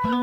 [0.00, 0.16] Orgelleikur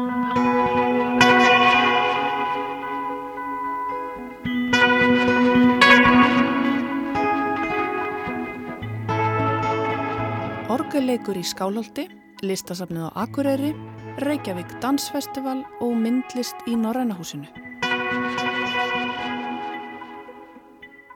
[11.38, 12.09] í Skálholti,
[12.41, 13.77] listasafnið á Akureyri,
[14.25, 17.45] Reykjavík Dansfestival og myndlist í Norrænahúsinu.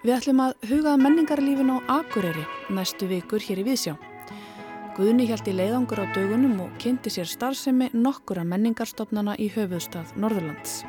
[0.06, 3.98] Við ætlum að hugað menningarlífin á Akureyri næstu vikur hér í Vísjá.
[4.92, 10.82] Guðni hjælti leiðangur á dögunum og kynnti sér starfsemi nokkura menningarstofnana í höfuðstað Norðurlands.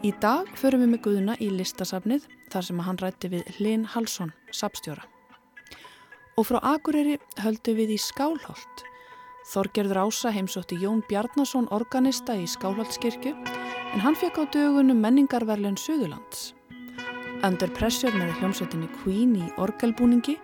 [0.00, 4.32] Í dag förum við með Guðna í listasafnið þar sem hann rætti við Linn Halsson,
[4.48, 5.04] sapstjóra.
[6.40, 8.84] Og frá Akureyri höldu við í Skálholt.
[9.52, 16.54] Þorgerður Ása heimsótti Jón Bjarnason organista í Skálholtskirkju en hann fekk á dögunum menningarverlun Suðurlands.
[17.44, 20.38] Under Pressure með hljómsveitinni Queen í orgelbúningi,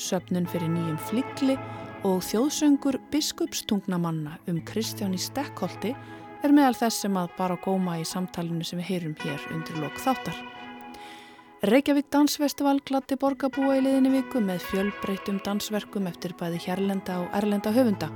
[0.00, 1.58] söpnun fyrir nýjum flikli
[2.06, 5.94] og þjóðsöngur biskupstungnamanna um Kristján í Stekkholti
[6.46, 9.98] er meðal þess sem að bara góma í samtalinu sem við heyrum hér undir lok
[9.98, 10.36] þáttar.
[11.66, 17.72] Reykjavík Dansfestival glatti borgarbúa í liðinni viku með fjölbreytum dansverkum eftir bæði hérlenda og erlenda
[17.74, 18.12] höfunda.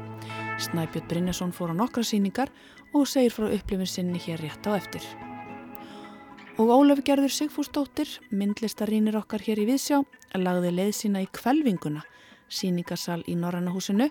[0.62, 2.52] Snæbjörn Brynjason fór á nokkra síningar
[2.94, 5.02] og segir frá upplifin sinni hér rétt á eftir.
[6.60, 10.04] Og Ólaf Gerður Sigfúsdóttir, myndlistarínir okkar hér í Viðsjá,
[10.38, 12.04] lagði leið sína í kvelvinguna,
[12.52, 14.08] síningarsal í Norrannahúsinu,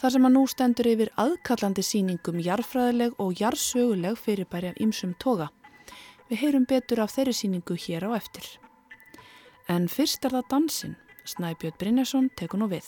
[0.00, 5.50] þar sem að nú stendur yfir aðkallandi síningum jarfræðileg og jarsöguleg fyrirbæri af ymsum toga.
[6.30, 8.46] Við heyrum betur af þeirri síningu hér á eftir.
[9.68, 10.98] En fyrst er það dansin.
[11.22, 12.86] Snæbjörn Brynjarsson tekur nú við.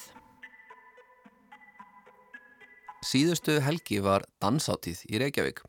[3.04, 5.60] Síðustu helgi var dansáttíð í Reykjavík.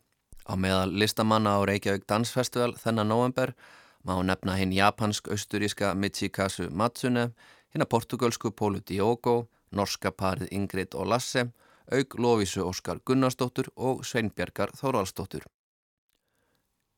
[0.50, 3.52] Á meðal listamanna á Reykjavík Dansfestival þennan november
[4.06, 7.31] má nefna hinn japansk-austuríska Michikazu Matsune,
[7.76, 11.50] hinn að portugalsku Pólu Diogo, norska parið Ingrid og Lasse,
[11.92, 15.44] auk Lóvísu Óskar Gunnarsdóttur og Sveinbjörgar Þórvaldsdóttur.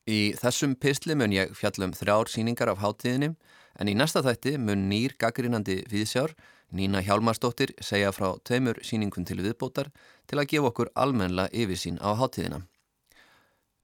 [0.07, 3.33] Í þessum pisli mun ég fjallum þrjár síningar af hátíðinni
[3.77, 6.33] En í næsta þætti mun nýr gaggrínandi viðsjár
[6.73, 9.91] Nína Hjálmarsdóttir segja frá tveimur síningum til viðbótar
[10.27, 12.65] til að gefa okkur almenna yfirsín á hátíðina.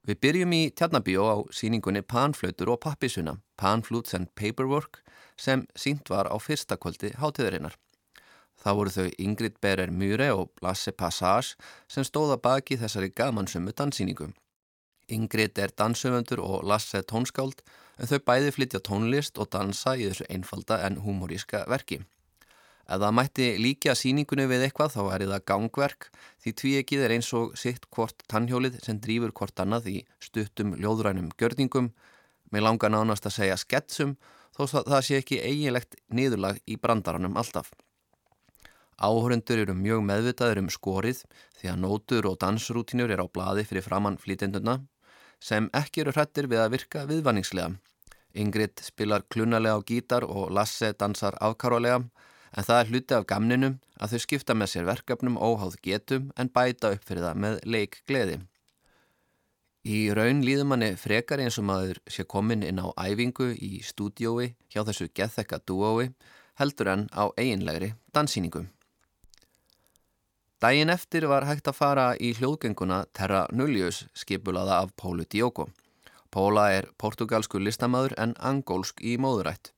[0.04, 5.00] Við byrjum í Tjarnabíó á síningunni Panflautur og Pappisuna, Panflutes and Paperwork
[5.40, 7.76] sem sínt var á fyrsta kvöldi hátíðarinnar.
[8.60, 11.58] Það voru þau Ingrid Berer Mure og Lasse Passage
[11.90, 14.32] sem stóða baki þessari gamansömmu danssíningum.
[15.12, 17.60] Ingrid er dansöfundur og Lasse tónskáld
[17.98, 22.00] en þau bæði flytja tónlist og dansa í þessu einfalda en humoríska verki.
[22.84, 26.08] Ef það mætti líka síningunni við eitthvað þá er það gangverk
[26.44, 31.30] því tvíegið er eins og sitt hvort tannhjólið sem drýfur hvort annað í stuttum ljóðrænum
[31.40, 31.94] görningum
[32.52, 34.18] með langa nánast að segja sketsum
[34.54, 37.72] þó það sé ekki eiginlegt niðurlag í brandaranum alltaf.
[38.94, 41.24] Áhörundur eru mjög meðvitaður um skorið
[41.58, 44.78] því að nótur og dansrútinur er á bladi fyrir framann flítenduna
[45.42, 47.74] sem ekki eru hrættir við að virka viðvanningslega.
[48.34, 52.00] Ingrid spilar klunalega á gítar og Lasse dansar afkarólega
[52.54, 56.50] en það er hluti af gamninum að þau skipta með sér verkefnum óháð getum en
[56.54, 58.40] bæta upp fyrir það með leik gleði.
[59.84, 64.54] Í raun líður manni frekar eins og maður sé komin inn á æfingu í stúdiói
[64.72, 66.06] hjá þessu gethekka dúói
[66.56, 68.64] heldur en á eiginlegri dansýningu.
[70.64, 75.68] Dægin eftir var hægt að fara í hljóðgenguna Terra Nullius skipulaða af Pólu Diogo.
[76.32, 79.74] Póla er portugalsku listamöður en angólsk í móðurætt.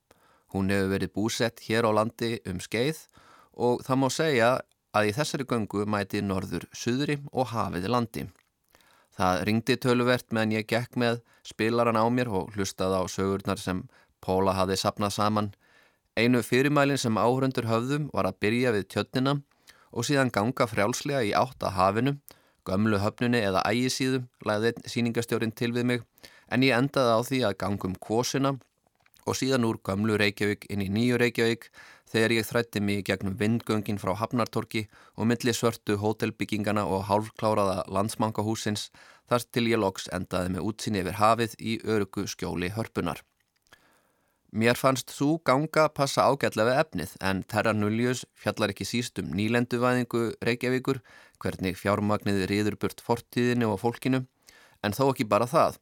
[0.55, 3.03] Hún hefur verið búsett hér á landi um skeið
[3.59, 4.51] og það má segja
[4.95, 8.29] að í þessari göngu mæti norður suðri og hafiði landi.
[9.17, 13.87] Það ringdi töluvert meðan ég gekk með spilaran á mér og hlustaði á sögurnar sem
[14.21, 15.51] Póla hafi sapnað saman.
[16.17, 19.35] Einu fyrirmælin sem áhörundur höfðum var að byrja við tjötnina
[19.93, 22.13] og síðan ganga frjálslega í átt að hafinu,
[22.65, 26.01] gömlu höfnunni eða ægisíðu, læði síningastjórin til við mig,
[26.49, 28.57] en ég endaði á því að gangum kvosina
[29.27, 31.69] og síðan úr gömlu Reykjavík inn í nýju Reykjavík
[32.11, 38.89] þegar ég þrætti mig gegnum vindgöngin frá Hafnartorki og milli svörtu hótelbyggingana og hálfkláraða landsmankahúsins
[39.29, 43.23] þar til ég loks endaði með útsinni yfir hafið í örugu skjóli hörpunar.
[44.55, 50.21] Mér fannst þú ganga passa ágætlega efnið en Terra Nullius fjallar ekki síst um nýlenduvæðingu
[50.47, 51.01] Reykjavíkur,
[51.43, 54.23] hvernig fjármagnið riður burt fortíðinu og fólkinu,
[54.83, 55.75] en þó ekki bara það.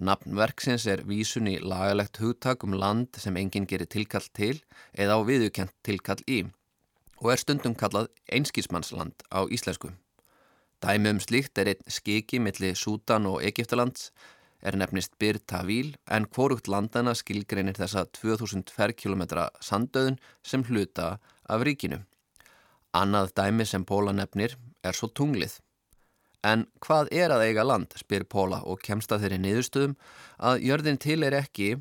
[0.00, 4.54] Nafnverksins er vísun í lagalegt hugtak um land sem enginn gerir tilkall til
[4.96, 6.38] eða á viðukent tilkall í
[7.20, 9.92] og er stundum kallað einskísmannsland á íslensku.
[10.80, 14.08] Dæmi um slíkt er einn skiki millir Sútan og Egiptalands
[14.64, 21.66] er nefnist Bir Tawil en hvorugt landana skilgreinir þessa 2000 ferrkilometra sandauðun sem hluta af
[21.68, 22.00] ríkinu.
[22.96, 25.60] Annað dæmi sem Póla nefnir er svo tunglið.
[26.46, 29.96] En hvað er að eiga land, spyr Póla og kemst að þeirri niðurstöðum
[30.38, 31.74] að jörðin til er ekki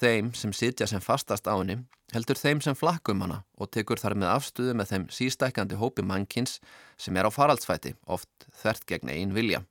[0.00, 1.82] þeim sem sitja sem fastast á henni,
[2.14, 6.60] heldur þeim sem flakkum hana og tekur þar með afstuðu með þeim sístækandi hópi mannkins
[6.96, 9.64] sem er á faraldsfæti, oft þert gegn einn vilja.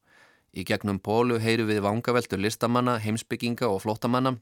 [0.56, 4.38] Í gegnum Pólu heyru við vangaveltur listamanna, heimsbygginga og flótamanna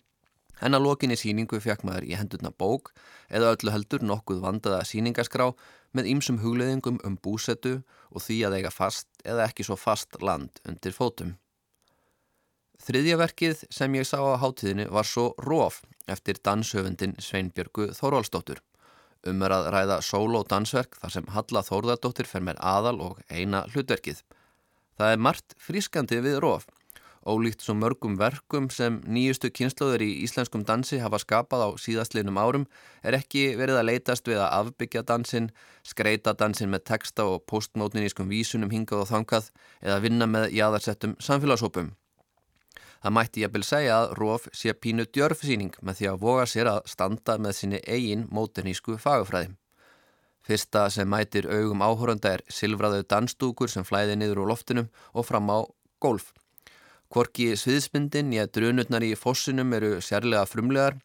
[0.61, 2.91] en að lokinni síningu fekk maður í hendurna bók
[3.29, 5.51] eða öllu heldur nokkuð vandaða síningaskrá
[5.93, 7.79] með ýmsum hugleðingum um búsetu
[8.11, 11.37] og því að eiga fast eða ekki svo fast land undir fótum.
[12.83, 18.59] Þriðja verkið sem ég sá á hátíðinu var svo Róf eftir danshöfundin Sveinbjörgu Þórólsdóttur.
[19.29, 24.19] Umar að ræða solo dansverk þar sem Halla Þórðardóttir fer með aðal og eina hlutverkið.
[24.99, 26.67] Það er margt frískandi við Róf.
[27.23, 32.65] Ólíkt svo mörgum verkum sem nýjustu kynnslóður í íslenskum dansi hafa skapað á síðastlinnum árum
[32.99, 35.47] er ekki verið að leitast við að afbyggja dansin,
[35.87, 39.49] skreita dansin með texta og postmótninískum vísunum hingað og þangað
[39.79, 41.93] eða vinna með jáðarsettum samfélagshópum.
[43.03, 46.45] Það mætti ég að byrja segja að Róf sé pínu djörfsýning með því að voga
[46.47, 49.55] sér að standa með sinni eigin móternísku fagafræði.
[50.43, 55.47] Fyrsta sem mætir augum áhóranda er silfraðau dansdúkur sem flæði niður úr loftinum og fram
[55.47, 55.63] á
[56.03, 56.33] golf.
[57.13, 60.95] Kvorki sviðsmyndin ég drunutnar í fossinum eru sérlega frumlegar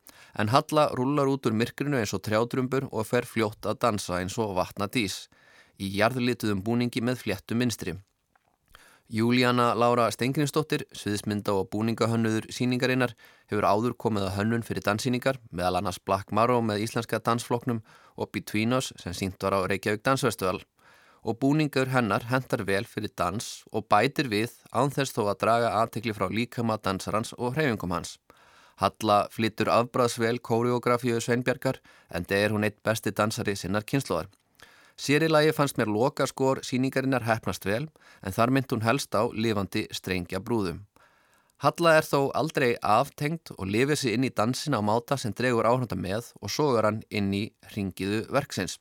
[0.40, 4.38] en Halla rúlar út úr myrkrinu eins og trjádrumbur og fer fljótt að dansa eins
[4.40, 5.26] og vatna dís
[5.76, 7.92] í jarðlituðum búningi með fléttu minstri.
[9.12, 13.12] Júlíana Laura Stengrinsdóttir, sviðismynda og búningahönnuður síningarinnar,
[13.52, 17.84] hefur áður komið að hönnun fyrir danssíningar, meðal annars Black Marrow með íslenska dansfloknum
[18.16, 20.64] og Between Us sem sínt var á Reykjavík Dansfestival.
[21.26, 26.14] Og búningur hennar hendar vel fyrir dans og bætir við ánþess þó að draga aðtekli
[26.14, 28.18] frá líkama dansarans og hreyfingum hans.
[28.78, 31.80] Halla flyttur afbræðsvel kóriografíu Sveinbjarkar
[32.14, 34.28] en það er hún eitt besti dansari sinnar kynnslóðar.
[34.98, 37.88] Sérilagi fannst mér loka skor síningarinnar hefnast vel
[38.22, 40.84] en þar mynd hún helst á lifandi strengja brúðum.
[41.62, 45.66] Halla er þó aldrei aftengt og lifir sér inn í dansina á máta sem dregur
[45.66, 47.44] áhanda með og sogar hann inn í
[47.74, 48.78] ringiðu verksins.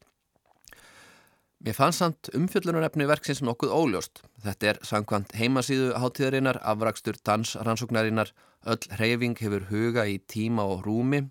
[1.58, 4.22] Mér fannst samt umfjöllunarefni verksins nokkuð óljóst.
[4.46, 8.30] Þetta er sangkvæmt heimasíðu hátíðarinnar, afrakstur dansrannsóknarinnar,
[8.70, 11.24] öll hreyfing hefur huga í tíma og rúmi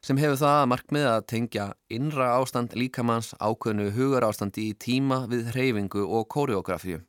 [0.00, 5.24] sem hefur það að markmiða að tengja innra ástand líkamanns ákveðnu hugar ástandi í tíma
[5.28, 7.02] við hreyfingu og kóriografíu.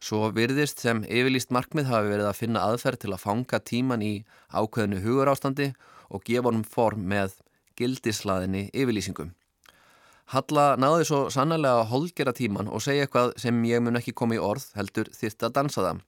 [0.00, 4.14] Svo virðist sem yfirlýst markmið hafi verið að finna aðferð til að fanga tíman í
[4.52, 5.70] ákveðnu hugar ástandi
[6.10, 7.38] og gefa honum form með
[7.78, 9.36] gildislaðinni yfirlýsingum.
[10.30, 14.36] Halla náði svo sannlega að holgera tíman og segja eitthvað sem ég mun ekki koma
[14.36, 16.02] í orð heldur þýrt að dansa það.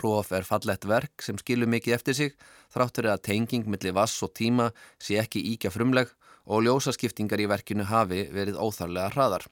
[0.00, 2.32] Róf er fallett verk sem skilur mikið eftir sig,
[2.72, 4.70] þráttur er að tenging millir vass og tíma
[5.02, 6.08] sé ekki íkja frumleg
[6.48, 9.44] og ljósaskiptingar í verkinu hafi verið óþarlega hraðar.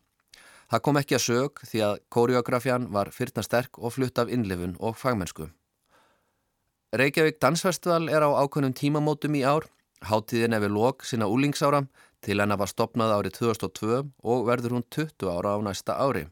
[0.73, 4.77] Það kom ekki að sög því að koreografjan var fyrna sterk og flutt af innlifun
[4.81, 5.51] og fagmennsku.
[6.97, 9.69] Reykjavík Dansfestival er á ákveðnum tímamótum í ár.
[10.09, 11.83] Háttíðin er við lok sinna úlingsára
[12.25, 14.01] til hennar var stopnað árið 2002
[14.33, 16.25] og verður hún 20 ára á næsta ári.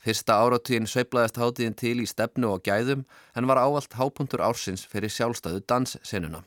[0.00, 3.04] Fyrsta áratvíðin sveiplaðist hátíðin til í stefnu og gæðum
[3.36, 6.40] en var ávalt hápuntur ársins fyrir sjálfstæðu danssennuna.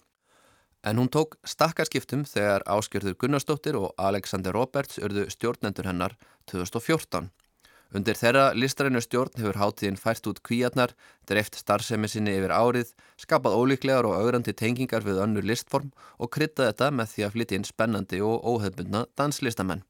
[0.84, 6.18] En hún tók stakkarskiptum þegar Áskjörður Gunnarsdóttir og Alexander Roberts urðu stjórnendur hennar
[6.52, 7.30] 2014.
[7.94, 10.96] Undir þeirra listarinnu stjórn hefur hátíðin fært út kvíarnar,
[11.30, 16.72] dreift starfsemi sinni yfir árið, skapað ólíklegar og augrandi tengingar við önnur listform og kryttað
[16.72, 19.84] þetta með því að flytja inn spennandi og óhefbundna danslistamenn.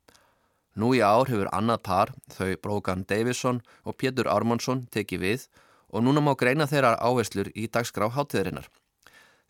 [0.76, 5.46] Nú í ár hefur annað par, þau Brógan Davison og Pétur Ármannsson tekið við
[5.94, 8.68] og núna má greina þeirra áherslur í dagskrá háttíðarinnar.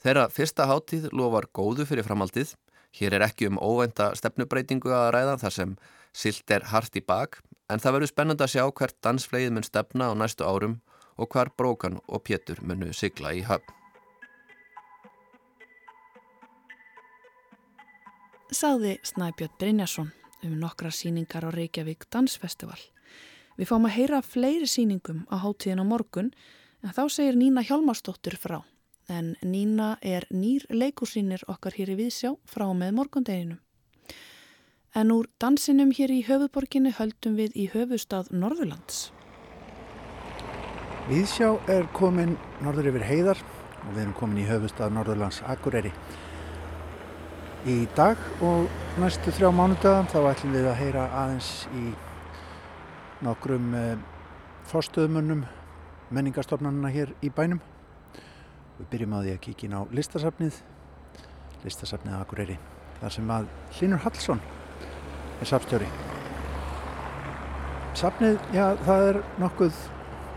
[0.04, 2.54] Þeirra fyrsta háttíð lofar góðu fyrir framhaldið.
[2.94, 5.76] Hér er ekki um óvenda stefnubreitingu að ræða þar sem
[6.14, 7.40] silt er hart í bak
[7.74, 10.80] en það verður spennand að sjá hvert dansflegið mun stefna á næstu árum
[11.18, 13.80] og hvar Brógan og Pétur munu sigla í höfn.
[18.54, 20.12] Sáði Snæbjörn Brynjarsson
[20.46, 22.78] um nokkra síningar á Reykjavík Dansfestival.
[23.58, 26.30] Við fáum að heyra fleiri síningum á hátíðin á morgun
[26.84, 28.62] en þá segir Nína Hjálmarsdóttir frá.
[29.10, 33.58] En Nína er nýr leikursýnir okkar hér í Vísjá frá með morgundeginu.
[34.94, 39.08] En úr dansinum hér í höfuborginni höldum við í höfustad Norðurlands.
[41.08, 45.90] Vísjá er komin norður yfir heiðar og við erum komin í höfustad Norðurlands Akureyri.
[47.66, 48.70] Í dag og
[49.02, 51.90] næstu þrjá mánudagan þá ætlum við að heyra aðeins í
[53.26, 53.98] nokkrum eh,
[54.70, 55.46] fórstöðumönnum
[56.14, 57.66] menningarstofnanuna hér í bænum.
[58.78, 60.66] Við byrjum á því að kíkja inn á listasafnið,
[61.66, 62.66] listasafnið Akureyri,
[63.02, 64.52] þar sem að Linur Hallsson
[65.50, 65.88] safstjóri.
[67.98, 69.82] Safnið, já, það er nokkuð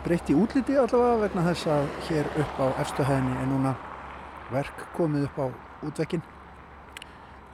[0.06, 3.72] breytt í útliti allavega vegna þess að hér upp á efstuhæðinni er núna
[4.52, 5.46] verk komið upp á
[5.88, 6.22] útvekkin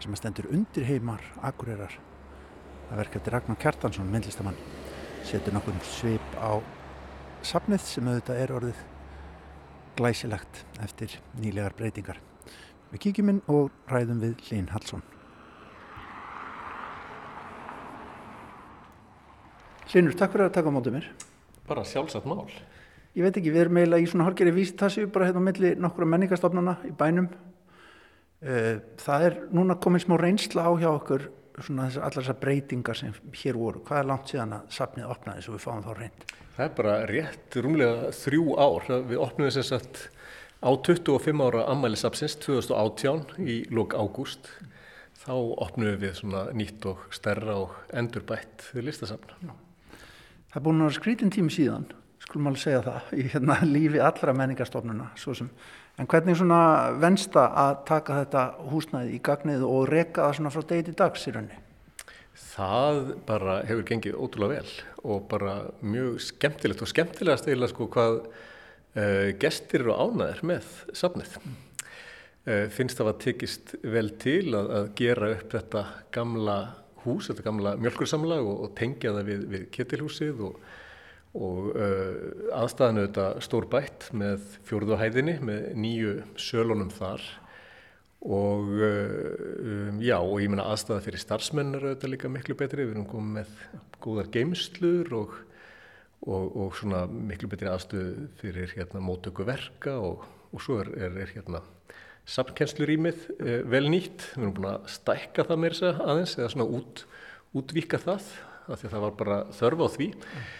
[0.02, 1.94] sem stendur undir heimar Akureyrar
[2.90, 4.58] að verka til Ragnar Kjartansson, myndlistamann
[5.24, 6.58] setur nokkur svip á
[7.46, 8.82] sapnið sem auðvitað er orðið
[9.96, 12.20] glæsilegt eftir nýlegar breytingar.
[12.92, 15.11] Við kíkjum inn og ræðum við Lín Hallsson.
[19.92, 21.06] Línur, takk fyrir að taka á mótið mér.
[21.68, 22.46] Bara sjálfsagt mál.
[23.12, 26.06] Ég veit ekki, við erum eiginlega í svona hálgeri vísitassu bara hérna á milli nokkura
[26.08, 27.26] menningastofnana í bænum.
[28.40, 31.26] Eh, það er núna komið smá reynsla á hjá okkur
[31.58, 33.82] svona þess, allar þessar breytingar sem hér voru.
[33.84, 36.24] Hvað er langt síðan að sapnið opnaði svo við fáum þá reynd?
[36.56, 38.88] Það er bara rétt rúmlega þrjú ár.
[39.10, 40.00] Við opnum þess að
[40.64, 44.48] á 25 ára ammælisapsins 2018 í lók ágúst
[45.20, 49.36] þá opnum við svona nýtt og stærra og endurbætt listasafna.
[50.52, 51.84] Það er búin að vera skrítin tími síðan,
[52.20, 55.06] skulum alveg segja það, í hérna, lífi allra menningarstofnuna.
[55.96, 56.58] En hvernig svona
[57.00, 61.24] vensta að taka þetta húsnæði í gagnið og reka það svona frá degi til dags
[61.24, 61.60] í rauninni?
[62.52, 64.74] Það bara hefur gengið ótrúlega vel
[65.08, 71.40] og bara mjög skemmtilegt og skemmtilegast eiginlega sko hvað uh, gestir eru ánaðir með safnið.
[72.44, 76.58] Uh, finnst það að tekist vel til að, að gera upp þetta gamla
[77.04, 80.58] hús, þetta gamla mjölkursamlag og, og tengja það við, við ketilhúsið og,
[81.38, 82.16] og uh,
[82.60, 87.24] aðstæðanu þetta stór bætt með fjórðuhæðinni með nýju sölunum þar.
[88.22, 89.16] Og uh,
[89.58, 93.40] um, já og ég menna aðstæða fyrir starfsmennar auðvitað líka miklu betri, við erum komið
[93.40, 93.56] með
[94.02, 95.34] góðar geimslur og,
[96.22, 100.22] og svona miklu betri aðstöð fyrir hérna mótöku verka og
[100.62, 101.62] svo er, er, er hérna
[102.28, 107.04] samkennslurýmið eh, vel nýtt, við erum búin að stækka það segja aðeins eða svona út,
[107.58, 108.28] útvíka það
[108.70, 110.08] af því að það var bara þörf á því.
[110.12, 110.50] Mm.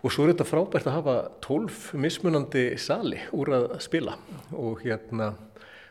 [0.00, 4.16] og svo er þetta frábært að hafa tólf mismunandi sali úr að spila.
[4.56, 5.34] Og hérna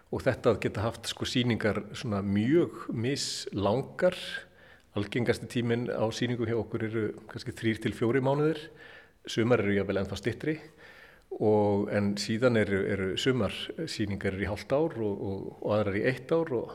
[0.10, 4.18] og þetta að geta haft sko síningar svona mjög mislangar.
[4.98, 8.64] Algengasti tímin á síningu hjá okkur eru kannski þrýr til fjóri mánuðir.
[9.30, 10.58] Sumar eru jáfnvel ennþá stittri
[11.30, 13.54] Og, en síðan eru, eru sumar
[13.88, 16.74] síningar í hálft ár og, og, og aðrar í eitt ár og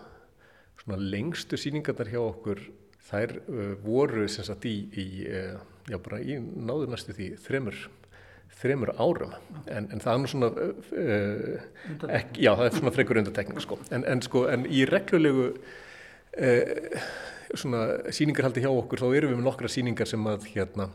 [0.84, 2.62] svona lengstu síningarnar hjá okkur
[3.08, 5.58] þær uh, voru sem sagt í, í, uh,
[5.90, 7.82] já bara í náður næstu því þremur,
[8.62, 9.34] þremur árum.
[9.66, 13.80] En, en það er nú svona, uh, ekki, já það er svona frekur undartekning sko.
[13.90, 15.52] En, en sko en í reglulegu
[17.54, 20.88] svona síningarhaldi hjá okkur þá eru við með nokkra síningar sem að hérna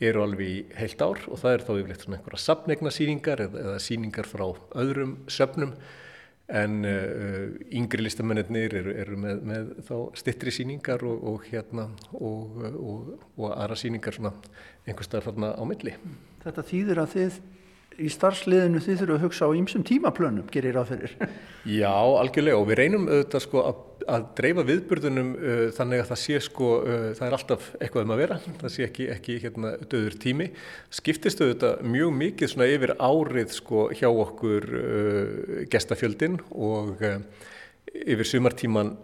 [0.00, 3.62] eru alveg í heilt ár og það er þá yfirleitt svona einhverja sapnegna síningar eða,
[3.62, 4.44] eða síningar frá
[4.76, 5.72] öðrum söpnum
[6.46, 12.60] en uh, yngri listamennir eru, eru með, með þá stittri síningar og, og hérna og,
[12.70, 14.34] og, og aðra síningar svona
[14.86, 15.96] einhverstaðar þarna á milli.
[16.44, 17.40] Þetta þýðir að þið
[17.96, 21.14] í starfsliðinu þið þurfum að hugsa á ýmsum tímaplönum, gerir það fyrir.
[21.64, 26.20] Já, algjörlega og við reynum auðvitað sko að, að dreifa viðburðunum uh, þannig að það
[26.22, 29.72] sé sko, uh, það er alltaf eitthvað um að vera, það sé ekki, ekki hérna
[29.90, 30.48] döður tími.
[30.94, 37.18] Skiptist auðvitað mjög mikið svona yfir árið sko hjá okkur uh, gestafjöldin og uh,
[38.04, 38.96] yfir sumartíman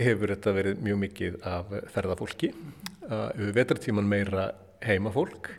[0.00, 2.50] hefur þetta verið mjög mikið af ferðafólki,
[3.06, 4.50] uh, yfir vetartíman meira
[4.84, 5.52] heimafólk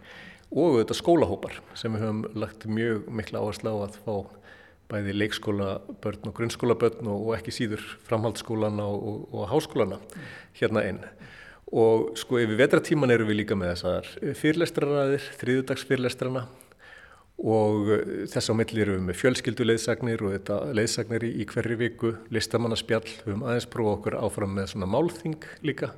[0.56, 4.16] og þetta skólahópar sem við höfum lagt mjög mikla áherslu á að fá
[4.92, 10.02] bæði leikskólabörn og grunnskólabörn og, og ekki síður framhaldsskólana og, og, háskólana
[10.60, 11.02] hérna inn.
[11.76, 14.12] Og sko yfir vetratíman eru við líka með þessar
[14.42, 16.46] fyrirlestraræðir, þriðudagsfyrirlestrana
[17.36, 17.90] og
[18.32, 22.14] þess á milli eru við með fjölskyldu leiðsagnir og þetta leiðsagnir í, í hverju viku,
[22.32, 25.92] listamannaspjall, við höfum aðeins prófa okkur áfram með svona málþing líka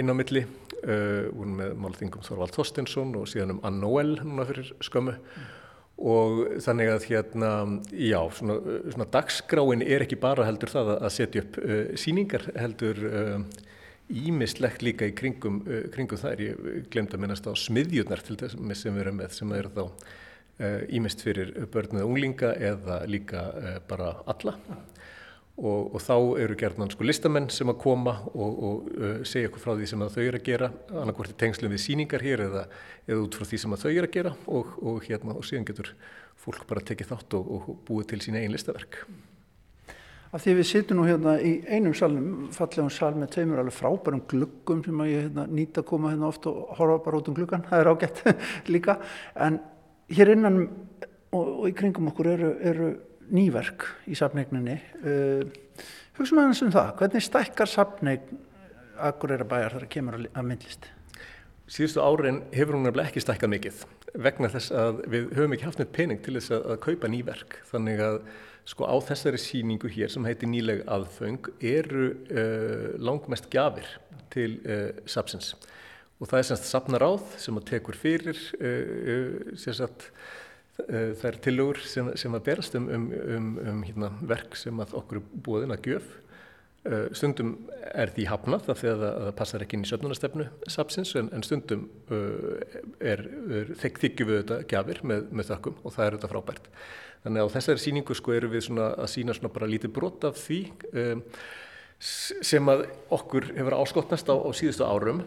[0.00, 5.18] inn á milli uh, með málþingum Þorvald Þorstensson og síðan um Annoel núna fyrir skömmu
[5.18, 5.50] mm.
[6.02, 7.50] Og þannig að hérna,
[7.94, 8.56] já, svona,
[8.90, 12.98] svona dagskráin er ekki bara heldur það að setja upp uh, síningar heldur
[14.12, 18.38] ímislegt uh, líka í kringum, uh, kringum þær, ég glemd að minnast á smiðjurnar til
[18.40, 19.86] þess sem við erum með sem eru þá
[20.92, 23.40] ímist fyrir börnuð unglinga eða líka
[23.88, 24.52] bara alla
[25.52, 29.60] Og, og þá eru gerðan sko listamenn sem að koma og, og uh, segja okkur
[29.60, 32.62] frá því sem þau eru að gera annarkvort í tengslum við síningar hér eða,
[33.04, 35.92] eða út frá því sem þau eru að gera og, og hérna og síðan getur
[36.40, 39.02] fólk bara tekið þátt og búið til sína einn listaverk.
[40.32, 44.22] Af því við sittum nú hérna í einum salnum fallegum sal með tveimur alveg frábærum
[44.30, 47.36] gluggum sem að ég hérna, nýta að koma hérna oft og horfa bara út um
[47.36, 48.22] gluggan, það er ágætt
[48.72, 48.94] líka.
[49.36, 49.60] En
[50.08, 50.62] hér innan
[51.36, 52.88] og í kringum okkur eru, eru
[53.30, 55.44] nýverk í safneigninni uh,
[56.18, 58.42] hugsa maður eins um það hvernig stækkar safneign
[59.02, 60.90] Akureyra bæjar þar að kemur að myndlist?
[61.72, 63.82] síðustu árin hefur hún nefnilega ekki stækkað mikið
[64.22, 67.56] vegna þess að við höfum ekki haft neitt pening til þess að, að kaupa nýverk
[67.70, 68.18] þannig að
[68.68, 73.88] sko á þessari síningu hér sem heiti nýleg aðföng eru uh, langmest gafir
[74.34, 75.54] til uh, sapsins
[76.22, 80.10] og það er semst sapnaráð sem að tekur fyrir uh, sagt,
[81.20, 85.20] þær tilugur sem, sem að berast um, um, um, um hérna, verk sem að okkur
[85.44, 86.14] búin að gjöf
[86.82, 87.52] Eh, stundum
[87.94, 91.44] er því hafnað af því að það passar ekki inn í söfnunastefnu sapsins en, en
[91.46, 92.56] stundum uh,
[92.98, 93.22] er,
[93.54, 96.66] er þekk þykju við þetta gafir með, með þökkum og það er þetta frábært.
[97.22, 100.42] Þannig að á þessari síningu sko eru við að sína svona bara lítið brot af
[100.42, 100.58] því
[102.02, 105.22] sem að okkur hefur áskotnast á, á síðustu árum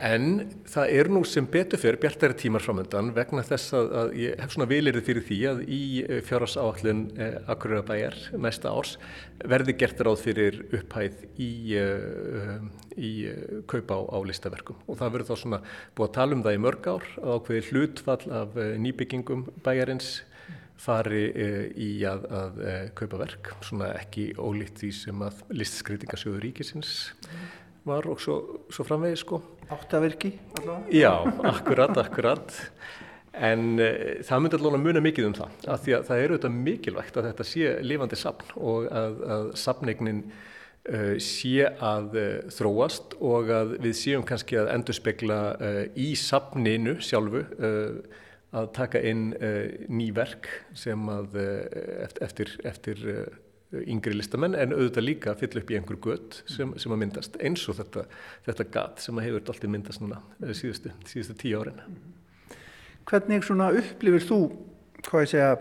[0.00, 4.40] En það er nú sem betur fyrir bjartæri tímar framöndan vegna þess að, að ég
[4.40, 8.08] hef svona vilirði fyrir því að í eh, fjárhásáallun eh, Akureyra
[8.40, 8.94] næsta árs
[9.50, 12.56] verði gert ráð fyrir upphæð í, uh,
[12.96, 14.80] í uh, kaupa á, á listaverkum.
[14.88, 15.60] Og það verður þá svona
[15.96, 20.10] búið að tala um það í mörg ár að ákveði hlutfall af uh, nýbyggingum bæjarins
[20.80, 21.26] fari
[21.76, 22.60] í að, að
[22.96, 26.94] kaupa verk, svona ekki ólíkt því sem að listskritingasjóður ríkisins
[27.88, 28.36] var og svo,
[28.72, 29.40] svo framvegið sko.
[29.70, 30.90] Áttaverki allavega?
[30.94, 31.12] Já,
[31.52, 32.54] akkurat, akkurat.
[33.40, 36.56] En uh, það myndi allavega muna mikið um það, af því að það eru auðvitað
[36.68, 40.32] mikilvægt að þetta sé lifandi sapn og að, að sapnegnin uh,
[40.90, 45.38] eh, sé að uh, þróast og að við séum kannski að endurspegla
[45.94, 47.44] í sapninu sjálfu
[48.50, 49.28] að taka inn
[49.94, 51.36] ný verk sem að
[52.26, 53.04] eftir, eftir
[53.70, 57.36] yngri listamenn en auðvitað líka að fylla upp í einhver gött sem, sem að myndast
[57.38, 58.06] eins og þetta,
[58.48, 61.78] þetta gat sem að hefur alltaf myndast núna eh, síðustu, síðustu tíu árin.
[63.10, 64.40] Hvernig svona upplifir þú,
[65.06, 65.52] hvað ég segja,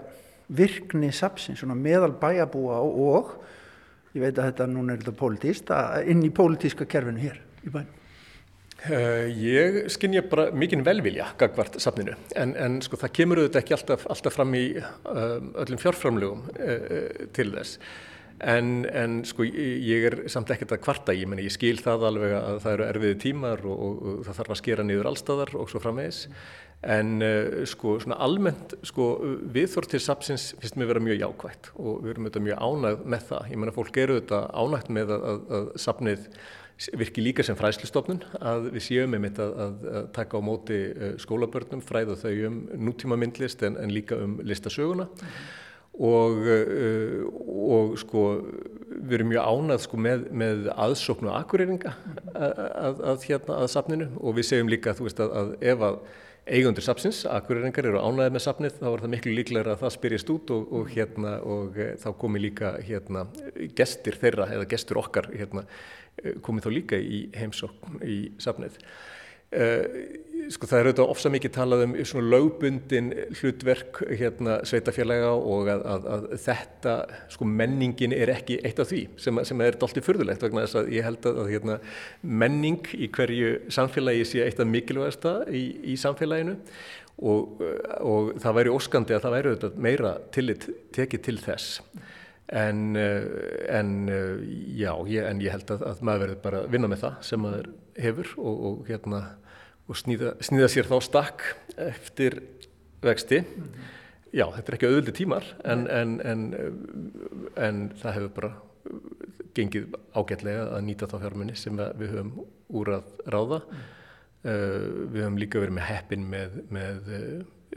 [0.49, 3.35] virkni sapsin, svona meðal bæjabúa og,
[4.15, 5.71] ég veit að þetta núna er þetta pólitíst,
[6.09, 7.98] inn í pólitíska kerfinu hér í bænum?
[8.87, 12.13] Uh, ég skinnja bara mikinn velvilja gagvart safninu.
[12.39, 15.33] En, en sko það kemur auðvitað ekki alltaf, alltaf fram í uh,
[15.65, 17.81] öllum fjárframlugum uh, til þess.
[18.39, 21.11] En, en sko ég er samt ekkert að kvarta.
[21.11, 24.39] Ég, meni, ég skil það alveg að það eru erfiði tímar og, og, og það
[24.39, 26.21] þarf að skera niður allstæðar og svo framvegis.
[26.95, 27.19] En
[27.67, 29.09] sko svona almennt sko
[29.51, 33.27] viðþór til sapsins finnst mér vera mjög jákvægt og við erum auðvitað mjög ánægð með
[33.33, 33.51] það.
[33.51, 36.31] Ég menna fólk eru auðvitað ánægt með að, að, að sapnið
[36.99, 41.15] virki líka sem fræslistofnun að við séum einmitt að, að, að taka á móti eh,
[41.19, 45.49] skólabörnum, fræða þau um nútíma myndlist en, en líka um listasöguna mm -hmm.
[45.99, 47.25] og, uh,
[47.75, 48.23] og sko
[48.87, 51.93] við erum mjög ánað sko með, með aðsóknu og akkurýringa
[52.35, 55.99] að, að hérna að safninu og við segjum líka þú veist að ef að
[56.49, 60.29] eigundur sapsins, akkurýringar eru ánæðið með sapnið þá er það miklu líklega að það spyrjast
[60.29, 63.27] út og, og hérna og e, þá komi líka hérna
[63.75, 65.98] gestir þeirra eða gestur okkar hérna Eh,
[66.45, 68.79] komið þá líka í heimsókn í safnið.
[69.49, 69.81] Uh,
[70.53, 73.07] sko það er auðvitað ofsa mikið talað um svona lögbundin
[73.39, 76.93] hlutverk hérna sveitafélaga og að, að, að þetta
[77.33, 80.91] sko menningin er ekki eitt af því sem, sem er doldið fyrðulegt vegna þess að
[80.93, 81.79] ég held að, að hérna,
[82.21, 85.63] menning í hverju samfélagi sé eitt af mikilvægasta í,
[85.95, 86.55] í samfélaginu
[87.25, 87.65] og,
[88.05, 91.81] og það væri óskandi að það væri auðvitað meira tillit tekið til þess.
[92.49, 93.23] En, eh,
[93.69, 94.37] en eh,
[94.73, 97.43] já, ég, en ég held að, að maður verður bara að vinna með það sem
[97.45, 97.67] maður
[97.99, 99.19] hefur og, og, hérna,
[99.85, 101.45] og sníða, sníða sér þá stakk
[101.85, 102.39] eftir
[103.05, 103.43] vexti.
[103.43, 103.91] Mm -hmm.
[104.33, 105.85] Já, þetta er ekki auðvöldi tímar en,
[107.57, 108.51] en það hefur bara
[109.57, 112.33] gengið ágætlega að nýta þá fjármunni sem við höfum
[112.69, 113.61] úr að ráða.
[113.65, 113.87] Mm.
[114.39, 117.09] Uh, við höfum líka verið með heppin með, með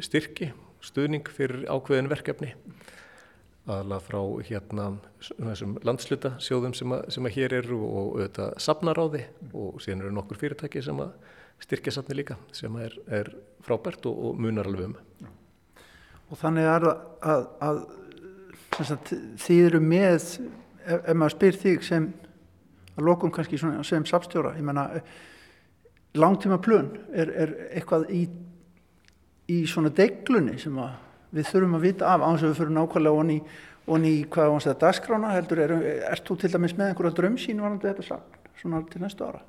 [0.01, 2.53] styrki, stuðning fyrir ákveðin verkefni
[3.71, 4.87] aðlað frá hérna
[5.23, 9.23] þessum landsluta sjóðum sem að, sem að hér eru og auðvitað sapnaráði
[9.55, 11.13] og síðan eru nokkur fyrirtæki sem að
[11.63, 13.31] styrkja sapni líka sem er, er
[13.63, 14.97] frábært og, og munar alveg um.
[16.33, 17.83] Og þannig er að, að, að
[19.45, 20.27] þið eru með,
[20.83, 22.09] ef, ef maður spyr þig sem
[22.97, 24.89] að lokum kannski sem sapstjóra, ég menna
[26.19, 28.27] langtíma plön er, er eitthvað í,
[29.53, 30.99] í svona deglunni sem að
[31.33, 33.39] við þurfum að vita af ánþess að við fyrir nákvæmlega onni,
[33.97, 35.75] onni hvað var það dagskrána heldur, er,
[36.13, 39.43] ert þú til dæmis með einhverja drömsín varandi þetta saman, svona til næstu ára?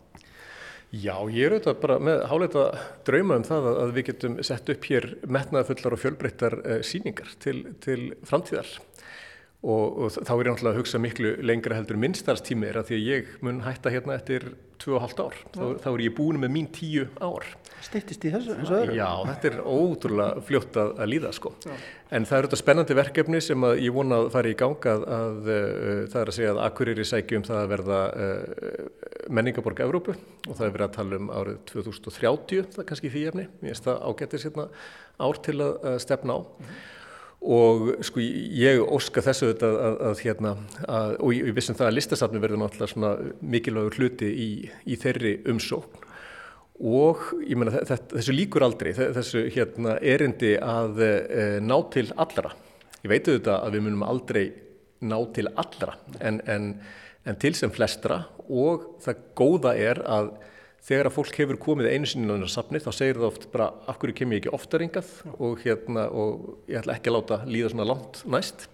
[0.93, 2.63] Já, ég er auðvitað bara með háleita
[3.07, 7.55] drauma um það að við getum sett upp hér metnaðafullar og fjölbreyttar uh, síningar til,
[7.81, 8.69] til framtíðar
[9.63, 12.97] og, og þá er ég náttúrulega að hugsa miklu lengra heldur minnstarfstími er að því
[12.97, 14.49] að ég mun hætta hérna eftir
[14.83, 15.35] 2,5 ár.
[15.53, 17.45] Þá, þá er ég búin með mín 10 ár.
[17.83, 18.95] Steittist í þessu öðru?
[18.97, 21.53] Já, þetta er ótrúlega fljótt að, að líða sko.
[21.63, 21.73] Já.
[22.15, 25.37] En það eru þetta spennandi verkefni sem ég vona að fara í ganga að, að
[25.47, 28.89] uh, það er að segja að Akureyri sækjum það að verða uh,
[29.33, 33.23] menningaborg Evrópu og það er verið að tala um árið 2030, það er kannski því
[33.31, 33.47] efni.
[33.63, 34.67] Ég veist það ágættir sérna
[35.23, 36.39] ár til að, að stefna á.
[36.43, 36.99] Mm -hmm
[37.43, 40.53] og sko ég óska þessu að, að, að hérna
[40.87, 43.11] að, og ég vissum það að listasafni verður náttúrulega svona
[43.53, 44.49] mikilvægur hluti í,
[44.87, 46.09] í þeirri umsókn.
[46.83, 51.11] Og ég menna þessu líkur aldrei þessu hérna erindi að e,
[51.61, 52.53] ná til allra.
[53.03, 54.45] Ég veit auðvitað að við munum aldrei
[55.03, 56.71] ná til allra en, en,
[57.27, 58.23] en til sem flestra.
[58.47, 60.33] Og það góða er að
[60.83, 63.99] þegar að fólk hefur komið einu sinni á safni þá segir það oft bara af
[64.01, 67.71] hverju kem ég ekki oftar yngað og, hérna, og ég ætla ekki að láta líða
[67.73, 68.67] svona langt næst.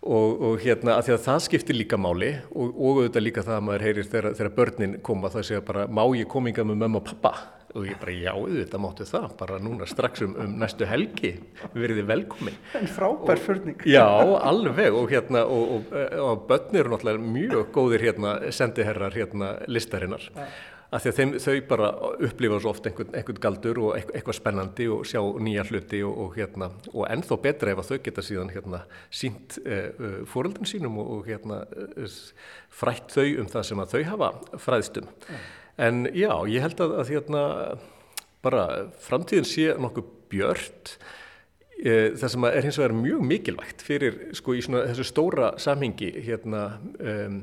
[0.00, 3.56] Og, og hérna að því að það skiptir líka máli og, og auðvitað líka það
[3.58, 6.78] að maður heyrir þegar, þegar börnin koma það segja bara má ég koma yngað með
[6.82, 7.32] mömmu og pappa?
[7.76, 11.36] Og ég bara já auðvitað máttu það bara núna strax um, um næstu helgi.
[11.70, 12.56] Við verðum velkomin.
[12.80, 14.96] En frábær förning já alveg.
[14.98, 20.26] Og hérna og börnir eru náttúrulega mjög góðir hérna sendiherrar hérna listarinnar.
[20.34, 20.48] Ja
[20.90, 21.88] að því að þeim, þau bara
[22.26, 26.32] upplifa svo oft einhvern, einhvern galdur og eitthvað spennandi og sjá nýja hluti og, og,
[26.38, 28.82] hérna, og ennþá betra ef að þau geta síðan hérna,
[29.14, 32.18] sínt uh, eh, eh, fóröldum sínum og, og hérna, uh,
[32.80, 34.32] frætt þau um það sem að þau hafa
[34.66, 35.08] fræðstum.
[35.28, 35.46] Mm.
[35.86, 37.46] En já, ég held að, að hérna,
[38.44, 38.66] bara
[39.04, 40.94] framtíðin sé nokkuð björnt
[41.80, 46.64] það sem er hins vegar mjög mikilvægt fyrir sko í svona þessu stóra samhengi hérna
[47.00, 47.38] um,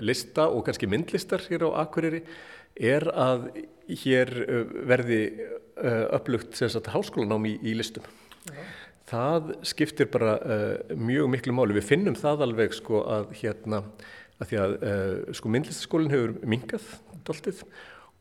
[0.00, 2.22] lista og kannski myndlistar hér á Akureyri
[2.76, 3.48] er að
[4.02, 6.58] hér uh, verði uh, upplugt
[6.92, 8.06] háskólanám í, í listum.
[8.50, 8.68] Ja.
[9.06, 10.32] Það skiptir bara
[10.98, 11.76] mjög miklu máli.
[11.76, 13.78] Við finnum það alveg sko að hérna
[14.42, 14.72] að því að
[15.38, 16.88] sko myndlistaskólinn hefur mingað
[17.28, 17.60] doltið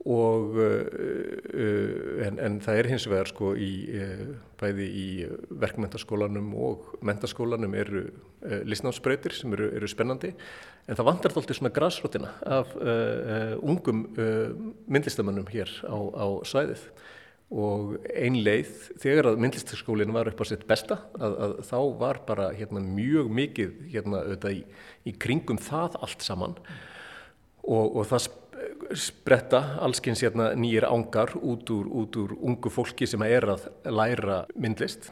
[0.06, 3.72] og en, en það er hins vegar sko í
[4.62, 5.08] bæði í
[5.58, 8.06] verkmyndaskólanum og mentaskólanum eru
[8.70, 10.36] listnámsbreytir sem eru, eru spennandi
[10.86, 14.54] en það vantar þóltið svona græsrótina af uh, ungum uh,
[14.86, 16.88] myndlistamannum hér á, á svæðið.
[17.56, 18.71] Og ein leið
[19.02, 23.30] þegar að myndlistaskólinn var upp á sitt besta að, að þá var bara hérna, mjög
[23.38, 24.63] mikið hérna, í,
[25.06, 26.58] í kringum það allt saman.
[27.65, 28.28] Og, og það
[28.98, 34.43] spretta allskins hérna, nýjir ángar út úr, út úr ungu fólki sem er að læra
[34.58, 35.12] myndlist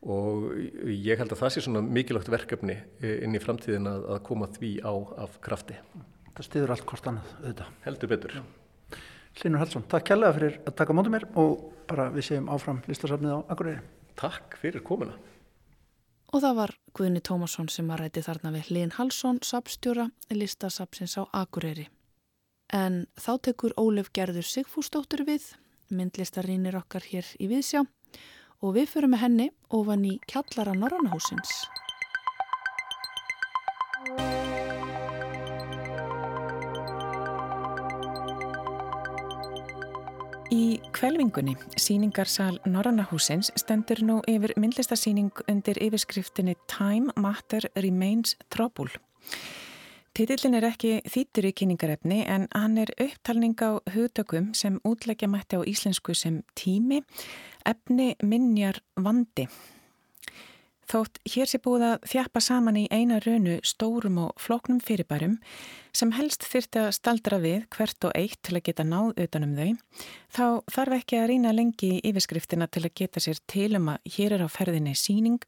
[0.00, 0.54] og
[0.88, 4.48] ég held að það sé svona mikilvægt verkefni eh, inn í framtíðin að, að koma
[4.54, 4.92] því á
[5.26, 5.76] af krafti.
[6.36, 7.74] Það stiður allt hvort annað auðvitað.
[7.84, 8.38] Heldur betur.
[9.44, 11.52] Linur Hallsson, takk kærlega fyrir að taka mótið mér og
[11.90, 13.84] bara við séum áfram listasafnið á Akureyri.
[14.18, 15.14] Takk fyrir komuna.
[16.30, 21.26] Og það var Guðni Tómasson sem að ræti þarna við Lin Hallsson, sapstjóra, listasapsins á
[21.34, 21.88] Akureyri.
[22.72, 25.48] En þá tekur Ólef Gerður Sigfúsdóttur við,
[25.90, 27.82] myndlistarínir okkar hér í Viðsjá
[28.60, 31.52] og við förum með henni ofan í kjallara Norrannahúsins.
[40.50, 48.90] Í kvelvingunni, síningarsal Norrannahúsins, stendur nú yfir myndlistasíning undir yfirskriftinni Time Matter Remains Trouble.
[50.10, 55.54] Títillin er ekki þýttur í kynningarefni en hann er upptalning á hugtökum sem útleggja mætti
[55.54, 56.98] á íslensku sem tími,
[57.62, 59.46] efni, minjar, vandi.
[60.90, 65.36] Þótt hér sé búið að þjappa saman í eina raunu stórum og floknum fyrirbærum
[65.94, 69.70] sem helst þyrti að staldra við hvert og eitt til að geta náð utanum þau,
[70.34, 74.10] þá þarf ekki að rýna lengi í yfirskriftina til að geta sér til um að
[74.16, 75.38] hér er á ferðinni síning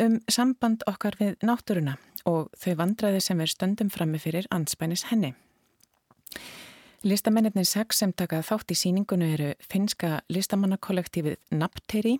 [0.00, 5.34] um samband okkar við náttúruna og þau vandraði sem er stöndum frammi fyrir anspænis henni.
[7.04, 12.14] Listamennirni sex sem takað þátt í síningunu eru finska listamannakollektífið Napteri,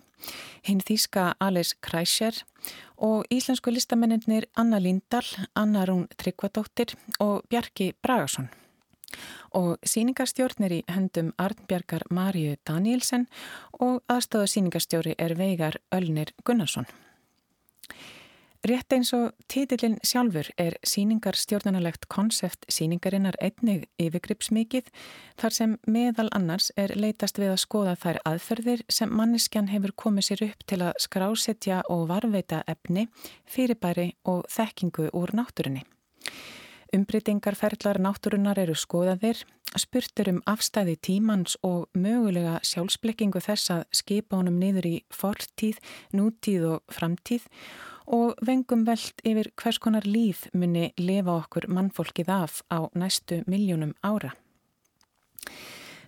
[0.67, 2.37] hinn þýska Alice Kreischer
[3.01, 5.25] og íslensku listamennirnir Anna Lindahl,
[5.57, 8.51] Anna Rún Tryggvadóttir og Bjarki Bragason.
[9.57, 13.25] Og síningarstjórnir í höndum Arnbjarkar Marju Danielsen
[13.79, 16.85] og aðstöðu síningarstjóri er Veigar Ölnir Gunnarsson.
[18.65, 24.89] Rétt eins og títillin sjálfur er síningar stjórnanalegt konsept síningarinnar einnig yfirgripsmikið
[25.37, 30.29] þar sem meðal annars er leitast við að skoða þær aðferðir sem manneskjan hefur komið
[30.31, 33.05] sér upp til að skrásetja og varveita efni,
[33.45, 35.85] fyrirbæri og þekkingu úr náttúrunni.
[36.93, 39.41] Umbreytingarferðlar náttúrunar eru skoðaðir,
[39.79, 45.81] spurtur um afstæði tímans og mögulega sjálfsblekkingu þess að skipa honum niður í fortíð,
[46.13, 47.49] nútíð og framtíð
[48.05, 53.95] og vengum veld yfir hvers konar líf muni lifa okkur mannfólkið af á næstu miljónum
[54.05, 54.35] ára.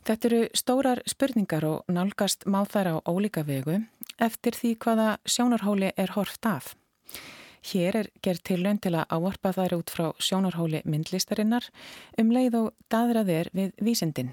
[0.08, 3.82] Þetta eru stórar spurningar og nálgast má þær á ólíka vegu
[4.24, 6.76] eftir því hvaða sjónarhóli er horft af.
[7.68, 11.66] Hér er gerð til laun til að áarpa þær út frá sjónarhóli myndlistarinnar
[12.22, 14.30] um leið og daðrað er við vísendin.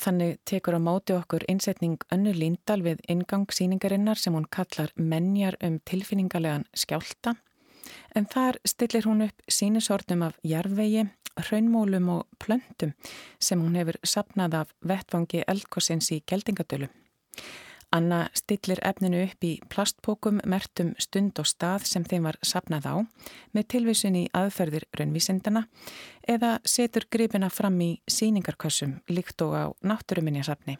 [0.00, 5.78] Þannig tekur á móti okkur innsetning önnu líndal við ingangsýningarinnar sem hún kallar menjar um
[5.86, 7.36] tilfinningarlegan skjálta
[8.18, 11.06] en þar stillir hún upp sínisortum af jarðvegi,
[11.38, 12.96] hraunmólum og plöntum
[13.38, 16.90] sem hún hefur sapnað af vettvangi eldkossins í Geldingadölu.
[17.94, 22.94] Anna stillir efninu upp í plastpókum mertum stund og stað sem þeim var sapnað á
[23.54, 25.66] með tilvísun í aðferðir raunvísindana
[26.26, 30.76] eða setur gripina fram í síningarkassum líkt og á náttúruminjasapni.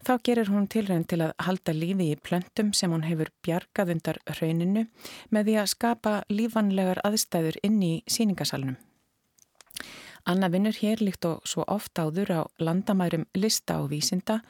[0.00, 4.22] Þá gerir hún tilraun til að halda lífi í plöntum sem hún hefur bjargað undar
[4.40, 4.86] rauninu
[5.30, 8.80] með því að skapa lífanlegar aðstæður inn í síningasalunum.
[10.26, 14.40] Anna vinnur hér líkt og svo oft áður á landamærum lista og vísinda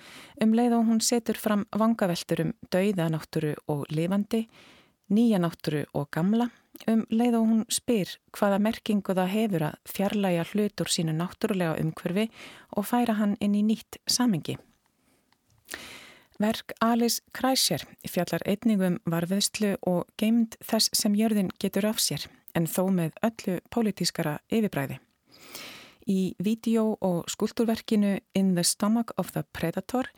[0.42, 4.48] um leið og hún setur fram vangaveltur um dauðanátturu og lifandi,
[5.10, 6.50] nýjanátturu og gamla
[6.88, 12.26] um leið og hún spyr hvaða merkingu það hefur að fjarlæga hlutur sínu náttúrulega umhverfi
[12.76, 14.56] og færa hann inn í nýtt samengi.
[16.40, 22.66] Verk Alice Kreischer fjallar einningum varfiðslu og geimd þess sem jörðin getur af sér en
[22.66, 24.98] þó með öllu pólitískara yfirbræði.
[26.10, 30.08] Í vídeo og skulturverkinu In the Stomach of the Predator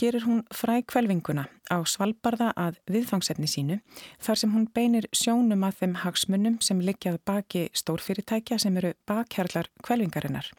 [0.00, 3.76] gerir hún frækvelvinguna á svalbarða að viðfangsefni sínu
[4.22, 9.68] þar sem hún beinir sjónum að þeim hagsmunum sem liggjað baki stórfyrirtækja sem eru bakhjarlar
[9.84, 10.52] kvelvingarinnar.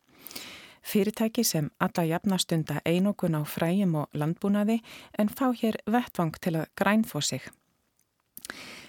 [0.81, 4.81] Fyrirtæki sem alla jafnastunda einokun á fræjum og landbúnaði
[5.17, 7.41] en fá hér vettvang til að grænfó sig.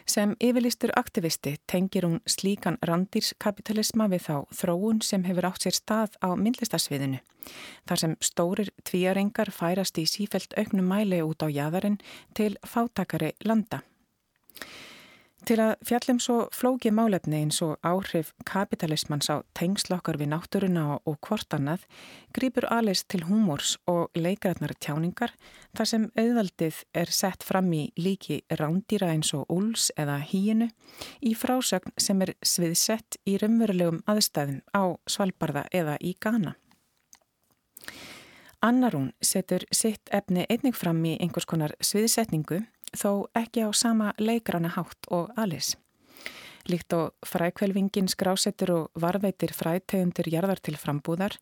[0.08, 6.16] Sem yfirlistur aktivisti tengir hún slíkan randýrskapitalisma við þá þróun sem hefur átt sér stað
[6.24, 7.18] á myndlistasviðinu.
[7.84, 12.00] Þar sem stórir tvíarengar færast í sífelt auknum mæli út á jæðarinn
[12.32, 13.82] til fátakari landa.
[15.46, 21.16] Til að fjallum svo flóki málefni eins og áhrif kapitalismans á tengslokkar við náttúruna og
[21.22, 21.84] hvort annað
[22.34, 25.36] grýpur Alice til húmors og leikrætnar tjáningar
[25.78, 30.72] þar sem auðvaldið er sett fram í líki rándýra eins og úls eða híinu
[31.22, 36.56] í frásögn sem er sviðsett í raunverulegum aðstæðum á Svalbardha eða í Ghana.
[38.58, 42.64] Annarún setur sitt efni einnig fram í einhvers konar sviðsetningu
[42.96, 45.76] þó ekki á sama leikrána hátt og Alice.
[46.68, 51.38] Líkt og frækvelvingin skrásetur og varveitir frætegundir jarðar til frambúðar,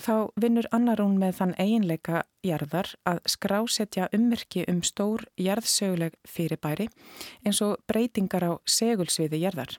[0.00, 6.88] þá vinnur annarún með þann eiginleika jarðar að skrásetja ummerki um stór jarðsöguleg fyrirbæri
[7.44, 9.76] eins og breytingar á segulsviði jarðar.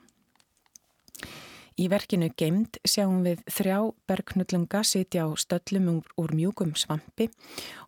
[1.79, 3.77] Í verkinu Gemd sjáum við þrjá
[4.09, 7.29] bergknullunga sitja á stöllum úr, mjúkum svampi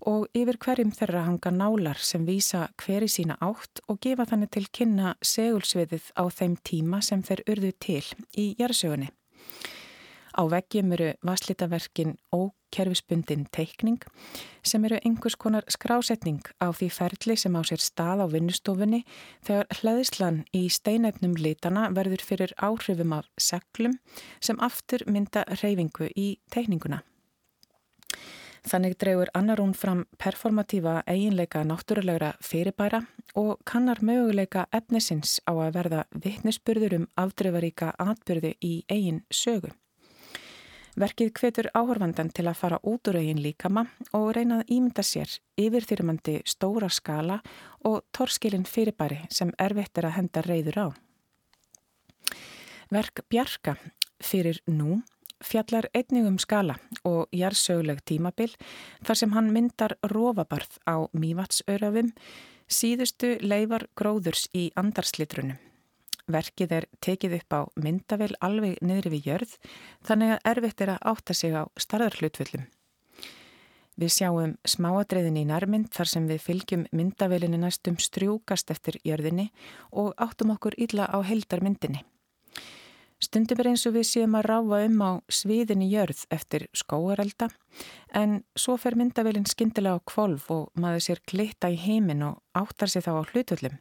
[0.07, 4.67] og yfir hverjum þeirra hanga nálar sem vísa hveri sína átt og gefa þannig til
[4.71, 8.05] kynna segulsviðið á þeim tíma sem þeir urðu til
[8.39, 9.11] í jærsögunni.
[10.33, 14.01] Á veggjum eru vaslitaverkin ókerfisbundin teikning
[14.65, 19.03] sem eru einhvers konar skrásetning á því ferli sem á sér stað á vinnustofunni
[19.45, 23.99] þegar hlæðislan í steinefnum litana verður fyrir áhrifum af seglum
[24.41, 27.03] sem aftur mynda reyfingu í teikninguna.
[28.63, 33.01] Þannig drefur annarún fram performatífa eiginleika náttúrulegra fyrirbæra
[33.35, 39.75] og kannar möguleika efnisins á að verða vittnesburður um afdrifaríka atbyrðu í eigin sögu.
[40.93, 45.31] Verkið hvetur áhorfandan til að fara út úr eigin líkama og reyna að ímynda sér
[45.57, 47.39] yfirþyrmandi stóra skala
[47.89, 50.87] og torskilin fyrirbæri sem erfitt er að henda reyður á.
[52.93, 53.73] Verk Bjarka
[54.21, 55.01] fyrir nú
[55.43, 56.77] fjallar einningum skala
[57.09, 58.53] og jærsöguleg tímabil
[59.01, 62.13] þar sem hann myndar rofabarð á mývatsörafum
[62.69, 65.72] síðustu leifar gróðurs í andarslitrunum.
[66.31, 69.57] Verkið er tekið upp á myndavel alveg niðri við jörð
[70.07, 72.69] þannig að erfitt er að átta sig á starðarhlutfullum.
[73.99, 79.51] Við sjáum smáadreiðin í nærmynd þar sem við fylgjum myndavelinni næstum strjúkast eftir jörðinni
[79.91, 82.01] og áttum okkur illa á heldarmyndinni.
[83.23, 87.47] Stundum er eins og við séum að ráfa um á sviðinni jörð eftir skóarelda
[88.19, 92.91] en svo fer myndavelin skindilega á kvolv og maður sér glitta í heiminn og áttar
[92.91, 93.77] sig þá á hlutullum.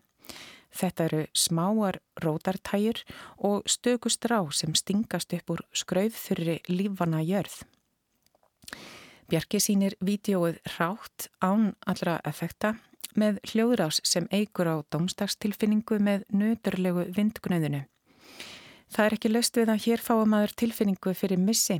[0.72, 3.02] Þetta eru smáar rótartæjur
[3.38, 7.62] og stökustrá sem stingast upp úr skrauðþurri lífvana jörð.
[9.28, 12.74] Bjarki sínir vídjóið rátt án allra effekta
[13.16, 17.84] með hljóðrás sem eigur á domstagstilfinningu með nöturlegu vindgnöðinu.
[18.92, 21.78] Það er ekki löst við að hér fáum aður tilfinningu fyrir missi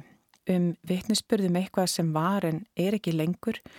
[0.51, 3.73] um vittnisspurðum eitthvað sem var en er ekki lengur og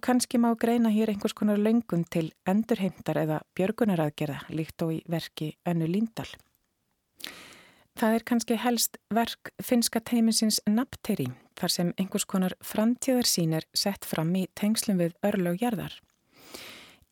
[0.00, 5.52] kannski má greina hér einhvers konar löngun til endurheimtar eða björgunaraðgerða líkt og í verki
[5.68, 6.30] Önnu Líndal.
[7.98, 11.28] Það er kannski helst verk finska teiminsins Napteri
[11.60, 15.98] þar sem einhvers konar framtíðarsýn er sett fram í tengslum við örlögjarðar.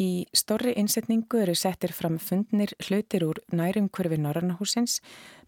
[0.01, 5.03] Í stórri innsetningu eru settir fram fundnir hlutir úr nærumkurfi Norrannahúsins,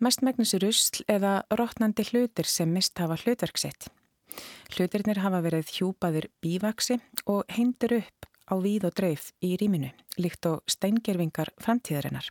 [0.05, 3.89] mest megnis rusl eða rótnandi hlutir sem mist hafa hlutverksitt.
[4.73, 10.47] Hlutirnir hafa verið hjúpaður bívaksi og heimdur upp á víð og dreif í rýminu, líkt
[10.49, 12.29] og steingerfingar framtíðarinnar.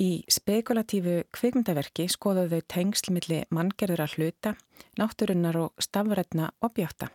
[0.00, 4.54] Í spekulatífu kvikmyndaverki skoðuðu tengslmilli manngerður að hluta,
[4.96, 7.10] náttúrunnar og stafrætna objekta.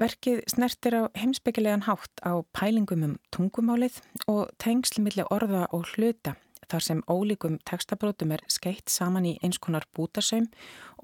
[0.00, 6.38] Verkið snertir á heimsbyggilegan hátt á pælingum um tungumálið og tengslmilli orða og hluta
[6.70, 10.48] þar sem ólíkum textabrótum er skeitt saman í eins konar bútasaum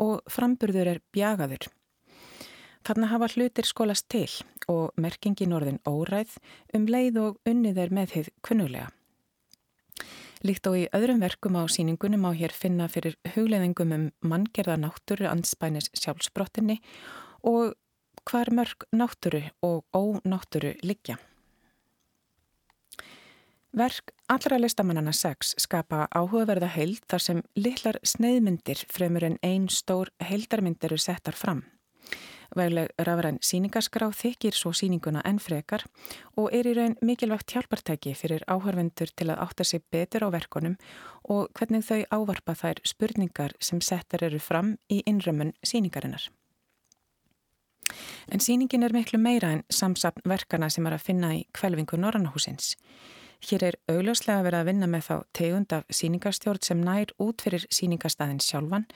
[0.03, 1.69] og framburður er bjagaður.
[2.87, 4.29] Þarna hafa hlutir skólast til
[4.71, 6.37] og merkingin orðin óræð
[6.77, 8.93] um leið og unnið er með þið kunnulega.
[10.47, 15.27] Líkt og í öðrum verkum á síningunum á hér finna fyrir hugleðingum um manngerða náttúru
[15.27, 16.79] anspænis sjálfsbrottinni
[17.43, 17.75] og
[18.27, 21.17] hvar mörg náttúru og ónáttúru liggja.
[23.77, 30.09] Verk allra listamannana sex skapa áhugaverða heild þar sem litlar sneiðmyndir fremur en einn stór
[30.25, 31.61] heildarmyndir eru settar fram.
[32.57, 35.85] Vegleg rafræn síningaskrá þykir svo síninguna enn frekar
[36.41, 40.79] og er í raun mikilvægt hjálpartæki fyrir áhörvendur til að átta sig betur á verkonum
[41.29, 46.31] og hvernig þau ávarpa þær spurningar sem settar eru fram í innrömmun síningarinnar.
[48.33, 52.73] En síningin er miklu meira en samsapn verkana sem er að finna í kvelvingu Norrannahúsins.
[53.45, 57.67] Hér er augljóslega verið að vinna með þá tegund af síningarstjórn sem nær út fyrir
[57.69, 58.87] síningastæðin sjálfan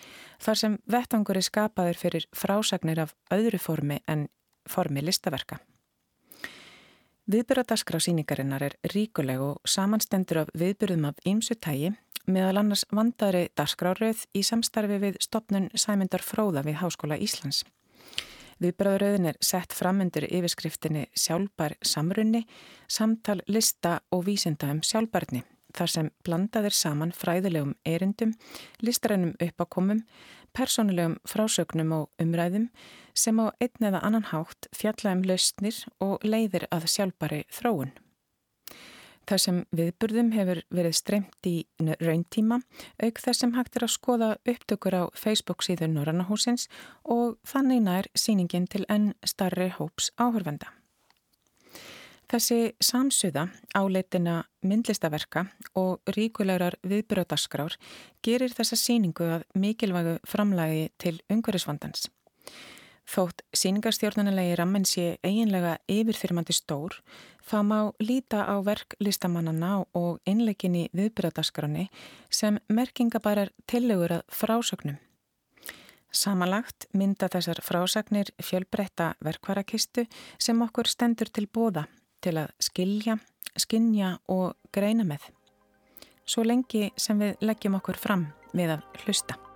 [0.40, 4.28] þar sem vettangur er skapaður fyrir frásagnir af öðru formi en
[4.68, 5.60] formi listaverka.
[7.30, 11.92] Viðbyrðadaskra síningarinnar er ríkuleg og samanstendur af viðbyrðum af ýmsu tægi
[12.26, 17.62] meðal annars vandari dasgráröð í samstarfi við stopnun Sæmyndar Fróða við Háskóla Íslands.
[18.60, 22.42] Viðbráðuröðin er sett fram undir yfirskriftinni Sjálfbær samrunni,
[22.88, 25.40] samtal lista og vísinda um sjálfbærni
[25.76, 28.34] þar sem blandaðir saman fræðilegum erindum,
[28.82, 30.02] listrænum uppakomum,
[30.52, 32.68] persónulegum frásögnum og umræðum
[33.14, 37.94] sem á einn eða annan hátt fjalla um lausnir og leiðir að sjálfbæri þróun.
[39.30, 41.54] Það sem viðburðum hefur verið streymt í
[42.00, 42.56] rauntíma
[42.98, 46.66] auk þess sem hægt er að skoða upptökur á Facebook síður Norrannahúsins
[47.06, 50.72] og þannig nær síningin til enn starri hóps áhörvenda.
[52.30, 55.46] Þessi samsuða áleitina myndlistaverka
[55.78, 57.78] og ríkulegar viðbröðaskrár
[58.26, 62.10] gerir þessa síningu að mikilvægu framlægi til umhverjusvandans.
[63.10, 67.00] Þótt síningarstjórnanilegi rammen sé eiginlega yfirþyrmandi stór,
[67.42, 71.88] þá má líta á verk listamannana og innleikinni viðbyrjadaskrani
[72.30, 75.00] sem merkingabærar tillegur að frásögnum.
[76.10, 80.06] Samanlagt mynda þessar frásagnir fjölbreytta verkvarakistu
[80.38, 81.86] sem okkur stendur til bóða
[82.22, 83.18] til að skilja,
[83.58, 85.30] skinja og greina með.
[86.26, 89.49] Svo lengi sem við leggjum okkur fram við að hlusta.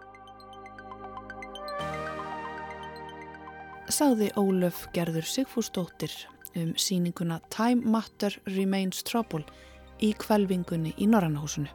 [3.92, 6.12] Saði Ólöf Gerður Sigfúsdóttir
[6.56, 9.44] um síninguna Time Matter Remains Trouble
[10.00, 11.68] í kvelvingunni í Norrannahúsinu.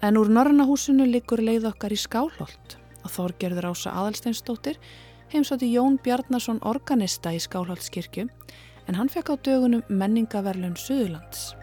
[0.00, 4.80] En úr Norrannahúsinu liggur leið okkar í Skálholt og Þorgerður Ása Adalsteinsdóttir
[5.34, 8.28] heimsóti Jón Bjarnason organista í Skálholtskirkju
[8.88, 11.57] en hann fekk á dögunum menningaverlun Suðurlands.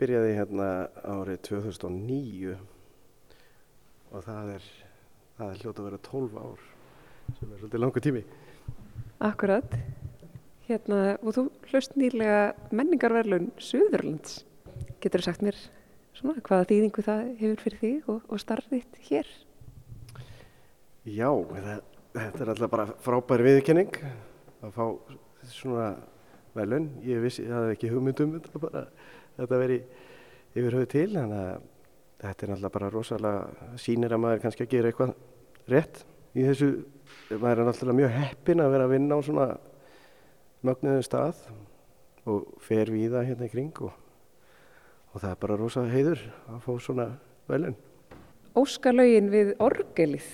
[0.00, 0.68] Byrjaði hérna
[1.04, 2.54] árið 2009
[4.10, 4.68] og það er,
[5.36, 6.62] það er hljóta að vera 12 ár
[7.36, 8.22] sem er svolítið langu tími.
[9.20, 9.76] Akkurat.
[10.70, 12.40] Hérna, og þú hlust nýlega
[12.72, 14.40] menningarverlun Suðurlands.
[15.02, 15.58] Getur þú sagt mér
[16.16, 19.30] svona hvaða þýðingu það hefur fyrir þig og, og starfðitt hér?
[21.08, 21.70] Já, það,
[22.16, 24.00] þetta er alltaf bara frábæri viðkenning
[24.64, 24.84] að fá
[25.50, 25.92] svona
[26.56, 26.90] velun.
[27.06, 28.84] Ég vissi, það hefði ekki hugmyndum þetta bara
[29.40, 29.80] þetta veri
[30.54, 31.68] yfir höfu til þannig að
[32.20, 35.14] þetta er náttúrulega bara rosalega sínir að maður kannski að gera eitthvað
[35.70, 36.02] rétt
[36.36, 36.70] í þessu
[37.40, 39.48] maður er náttúrulega mjög heppin að vera að vinna á svona
[40.66, 41.42] mögnuðum stað
[42.28, 43.92] og fer við það hérna í kring og,
[45.14, 47.08] og það er bara rosa heiður að fá svona
[47.50, 47.76] velun.
[48.58, 50.30] Óskalauðin við orgelið.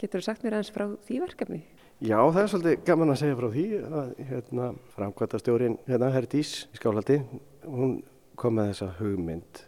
[0.00, 1.60] Getur þú sagt mér eins frá því verkefni?
[2.00, 6.80] Já, það er svolítið gaman að segja frá því að hérna, framkvæmtastjórin hérna, Herdís í
[6.80, 7.18] Skálaldi,
[7.66, 7.98] hún
[8.40, 9.64] kom með þessa hugmynd.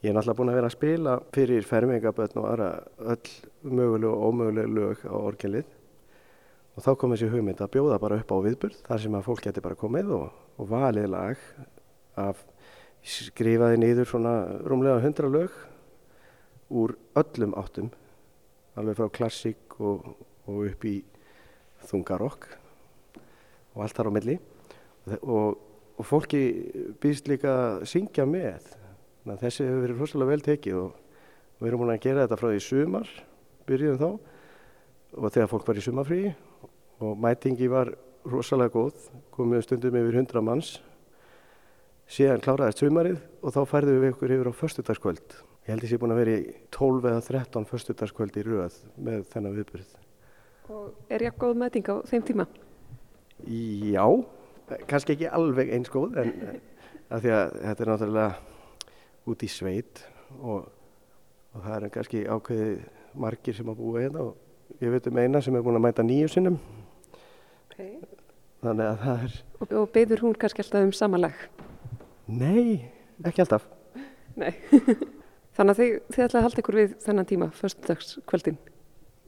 [0.00, 2.68] Ég er náttúrulega búin að vera að spila fyrir fermingabötn og aðra
[3.12, 3.34] öll
[3.68, 5.76] möguleg og ómöguleg lög á orgelið
[6.74, 9.44] og þá kom þessi hugmynd að bjóða bara upp á viðburð þar sem að fólk
[9.44, 11.42] geti bara komið og, og valið lag
[12.20, 12.40] af
[13.04, 14.34] skrifaði nýður svona
[14.64, 15.56] rúmlega hundra lög
[16.70, 17.90] úr öllum áttum
[18.78, 20.04] alveg frá klassík og,
[20.48, 20.96] og upp í
[21.90, 22.46] þungarokk
[23.74, 25.69] og allt þar á milli og, og
[26.06, 26.42] fólki
[27.02, 28.68] býðst líka að syngja með.
[29.28, 30.94] Að þessi hefur verið rosalega vel tekið og
[31.60, 33.10] við erum múin að gera þetta frá því sumar
[33.68, 34.10] byrjuðum þá.
[35.20, 36.32] Og þegar fólk var í sumarfríi
[37.00, 37.92] og mætingi var
[38.30, 40.78] rosalega góð komum stundum yfir hundra manns.
[42.10, 45.38] Síðan kláraðist sumarið og þá færðum við ykkur yfir á förstudagskvöld
[45.70, 48.78] ég held að ég sé búin að vera í 12 eða 13 förstudagskvöld í rauð
[48.96, 49.98] með þennan viðbyrð
[50.70, 52.46] Og er ég góð meðting á þeim tíma?
[53.46, 54.04] Já,
[54.90, 56.32] kannski ekki alveg eins góð en
[57.10, 58.30] að því að þetta er náttúrulega
[59.30, 60.02] út í sveit
[60.40, 60.68] og,
[61.54, 62.70] og það er kannski ákveði
[63.20, 66.06] margir sem að búa hérna og ég veit um eina sem er búin að mæta
[66.06, 66.60] nýju sinnum
[67.70, 67.94] Okay.
[68.60, 71.36] þannig að það er Og, og beður hún kannski alltaf um samanlag?
[72.28, 72.90] nei,
[73.24, 73.64] ekki alltaf
[74.36, 74.52] Nei.
[75.56, 78.58] Þannig að þið, þið ætlaði að halda ykkur við þennan tíma, föstudagskvöldin.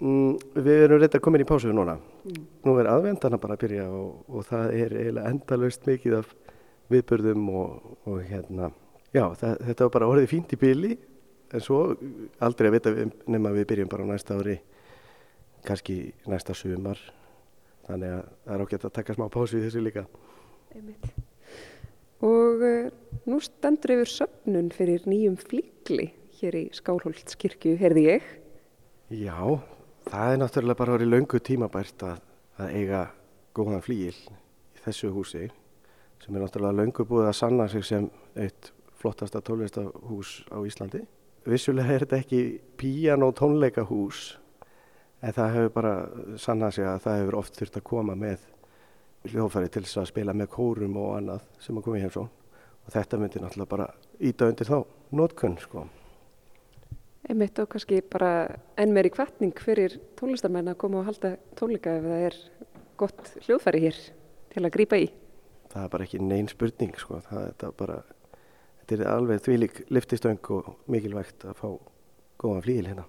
[0.02, 1.96] Mm, Við erum reynda komin í pásu núna.
[2.66, 6.34] Nú er aðvendana bara að byrja og, og það er eiginlega endalaust mikið af
[6.92, 8.72] viðbörðum og, og hérna
[9.12, 10.92] já, það, þetta var bara orðið fínt í byli
[11.52, 11.80] en svo
[12.42, 12.92] aldrei að vita
[13.30, 14.58] nema við byrjum bara á næsta ári
[15.66, 15.96] kannski
[16.26, 17.00] næsta sumar.
[17.86, 20.06] Þannig að það er ágætt að taka smá pásu í þessu líka.
[20.72, 21.10] Einmitt.
[22.22, 22.90] Og uh,
[23.26, 28.28] nú stendur yfir söfnun fyrir nýjum flíkli hér í Skálholtskirkju, heyrði ég.
[29.12, 29.34] Já,
[30.12, 32.18] það er náttúrulega bara orðið löngu tímabært að,
[32.60, 33.00] að eiga
[33.56, 35.46] góðan flíil í þessu húsi
[36.20, 41.00] sem er náttúrulega löngu búið að sanna sig sem eitt flottasta tónlistahús á Íslandi.
[41.48, 42.42] Vissulega er þetta ekki
[42.78, 44.36] píjan og tónleikahús
[45.22, 45.94] en það hefur bara
[46.38, 48.44] sannað sig að það hefur oft þurft að koma með
[49.32, 52.30] hljóðfæri til þess að spila með kórum og annað sem að koma í heimsón
[52.82, 53.90] og þetta myndi náttúrulega bara
[54.20, 54.78] íta undir þá
[55.16, 55.88] nótkunn sko.
[57.30, 58.30] Einmitt og kannski bara
[58.80, 62.38] enn meiri kvartning fyrir tónlistarmenn að koma og halda tónleika ef það er
[62.98, 64.00] gott hljóðfæri hér
[64.52, 65.06] til að grípa í.
[65.72, 67.20] það er bara ekki neinn spurning sko.
[67.28, 68.00] það er bara
[68.82, 71.68] þetta er alveg þvílík liftistöng og mikilvægt að fá
[72.42, 73.06] góðan flíil hérna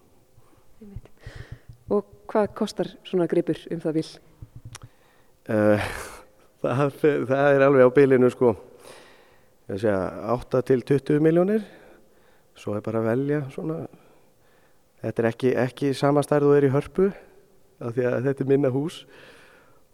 [1.92, 4.08] Og hvað kostar svona gripur um það vil?
[5.50, 5.90] uh,
[6.64, 10.00] það, fer- það er alveg á bylinu sko ég að segja
[10.38, 11.66] 8 til 20 miljónir
[12.56, 13.82] svo er bara að velja svona
[15.04, 17.10] þetta er ekki, ekki sama stærð og er í hörpu
[17.84, 19.04] af því að þetta er minna hús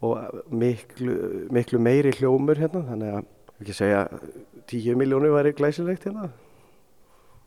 [0.00, 1.16] og miklu,
[1.52, 3.26] miklu meiri hljómur hérna þannig að
[3.60, 4.06] ekki segja
[4.70, 6.30] 10 miljónir væri glæsilegt hérna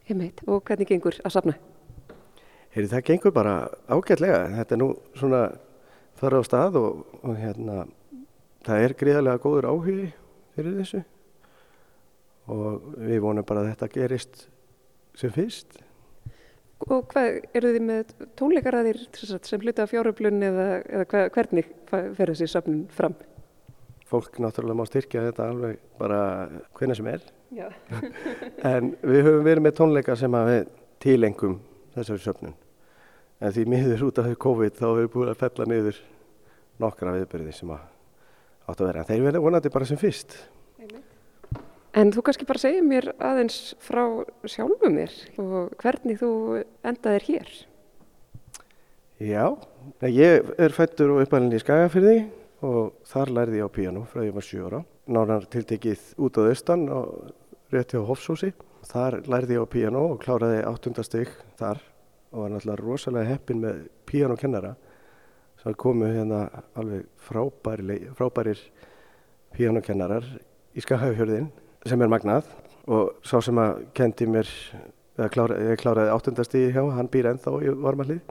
[0.10, 0.42] Einmitt.
[0.52, 1.54] Og hvernig gengur að safna?
[2.74, 3.54] Heyri, það gengur bara
[3.88, 4.42] ágætlega.
[4.58, 5.42] Þetta er nú svona
[6.20, 7.86] þar á stað og, og hérna,
[8.68, 10.10] það er gríðarlega góður áhugi
[10.58, 11.04] fyrir þessu
[12.52, 14.42] og við vonum bara að þetta gerist
[15.16, 15.78] sem fyrst.
[16.92, 22.32] Og hvað, eru þið með tónleikaraðir sem hluta af fjáröflun eða, eða hva, hvernig fer
[22.34, 23.16] þessi safnun fram?
[24.10, 26.20] Fólk náttúrulega má styrkja þetta alveg bara
[26.78, 27.24] hvenna sem er.
[27.54, 27.70] Já.
[28.74, 30.74] En við höfum verið með tónleika sem að við
[31.04, 31.56] tilengum
[31.96, 32.58] þessari söfnun.
[33.44, 36.04] En því miður út af COVID þá hefur við búin að fella niður
[36.84, 37.88] nokkra viðbyrði sem að
[38.68, 39.04] áttu að vera.
[39.04, 40.38] En þeir verða vonandi bara sem fyrst.
[41.94, 44.02] En þú kannski bara segja mér aðeins frá
[44.50, 46.32] sjálfum þér og hvernig þú
[46.90, 47.52] endaðir hér.
[49.22, 49.44] Já,
[50.10, 52.16] ég er fættur og uppalinn í Skagafyrði
[52.66, 54.82] og þar lærði ég á píano frá ég var 7 ára.
[55.06, 57.30] Nánar tiltekið út á austan og
[57.70, 58.50] rétt hjá Hofsósi.
[58.90, 61.30] Þar lærði ég á píano og kláraði áttundastygg
[61.62, 61.84] þar
[62.34, 64.74] og var náttúrulega rosalega heppin með píanokennara
[65.62, 68.58] sem komu hérna alveg frábæri, frábærir
[69.54, 70.26] píanokennarar
[70.74, 71.52] í Skagafjörðin
[71.88, 72.48] sem er magnað
[72.92, 74.50] og sá sem að kendi mér,
[75.18, 78.22] eða kláraði, ég kláraði áttundastyggi hjá, hann býr ennþá í varmalið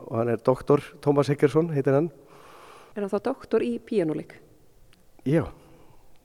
[0.00, 2.10] og hann er doktor Tómas Heggersson, heitir hann.
[2.94, 4.36] Er hann þá doktor í píanuleik?
[5.28, 5.44] Já,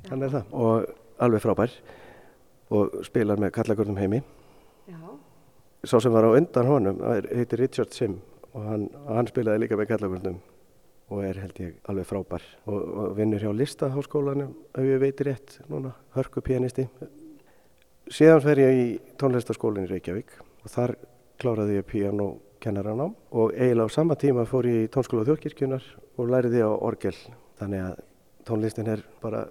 [0.09, 0.89] hann er það og
[1.25, 1.75] alveg frábær
[2.75, 4.21] og spilar með kallagörnum heimi.
[4.89, 4.99] Já.
[5.85, 8.19] Sá sem var á undan honum heitir Richard Sim
[8.55, 10.39] og hann, hann spilaði líka með kallagörnum
[11.09, 12.47] og er held ég alveg frábær.
[12.65, 16.87] Og, og vinnur hjá listaháskólanum ef ég veitir rétt núna, hörku pianisti
[18.11, 18.87] síðan fer ég í
[19.19, 20.95] tónlistaskólinn í Reykjavík og þar
[21.41, 22.27] kláraði ég piano
[22.63, 25.85] kennaranám og eiginlega á sama tíma fór ég í tónskóla þjóðkirkjunar
[26.17, 27.15] og læriði á orgel.
[27.59, 28.03] Þannig að
[28.45, 29.45] tónlistin er bara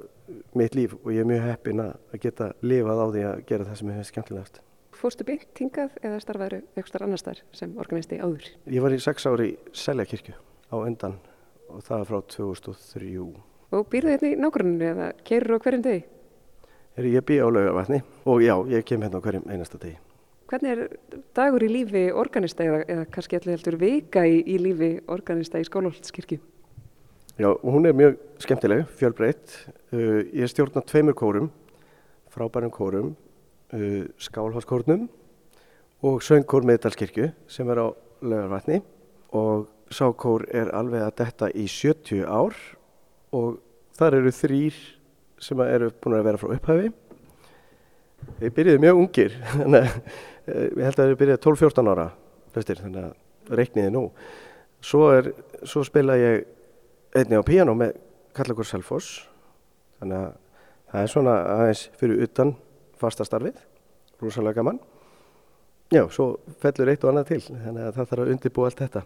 [0.54, 3.80] mitt líf og ég er mjög heppin að geta lifað á því að gera það
[3.80, 4.62] sem ég finnst skemmtilegast.
[4.94, 8.46] Fórstu beint hingað eða starfaður eitthvað annar starf sem organisti áður?
[8.70, 10.36] Ég var í sex ári í Seljakirkju
[10.70, 11.18] á endan
[11.68, 13.12] og það er frá 2003.
[13.74, 16.04] Og býrðu hérna í nákvæmlega eða kerur á hverjum degi?
[16.94, 19.96] Er ég bý á laugavatni og já, ég kem hérna á hverjum einasta degi.
[20.50, 20.82] Hvernig er
[21.34, 25.66] dagur í lífi organista eða, eða kannski allir heldur vika í, í lífi organista í
[25.66, 26.38] Skólahaldskirkju?
[27.34, 29.56] Já, hún er mjög skemmtileg, fjölbreytt.
[29.90, 31.48] Uh, ég stjórna tveimur kórum,
[32.30, 33.14] frábærum kórum,
[33.74, 35.08] uh, skálháskórnum
[36.04, 37.86] og söngkór meðdalskirkju sem er á
[38.22, 38.82] laugarvatni
[39.34, 42.56] og sákór er alveg að detta í 70 ár
[43.34, 43.58] og
[43.98, 44.78] þar eru þrýr
[45.42, 46.92] sem eru búin að vera frá upphæfi.
[48.40, 52.06] Við byrjuðum mjög ungir, þannig að eh, við heldum að við byrjuðum 12-14 ára,
[52.54, 54.04] flestir, þannig að reikniði nú.
[54.84, 55.30] Svo, er,
[55.64, 56.46] svo spila ég
[57.16, 57.98] einni á piano með
[58.34, 59.20] Kallakur Selfoss,
[60.00, 60.32] þannig að
[60.90, 62.54] það er svona aðeins fyrir utan
[63.00, 63.60] fastastarfið,
[64.22, 64.80] rosalega gaman.
[65.92, 66.32] Já, svo
[66.62, 69.04] fellur eitt og annað til, þannig að það þarf að undirbúa allt þetta.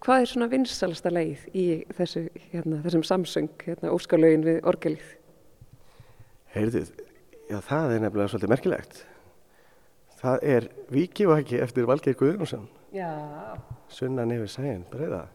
[0.00, 2.22] Hvað er svona vinsalasta leið í þessu,
[2.54, 5.10] hérna, þessum samsöng, hérna, óskalögin við orgelið?
[6.54, 6.84] Heyrðu,
[7.50, 9.02] já það er nefnilega svolítið merkilegt.
[10.22, 12.64] Það er Víkivaki eftir Valgeir Guðjónsson.
[12.96, 13.12] Já.
[13.92, 15.26] Sunnan yfir sæðin, breyða.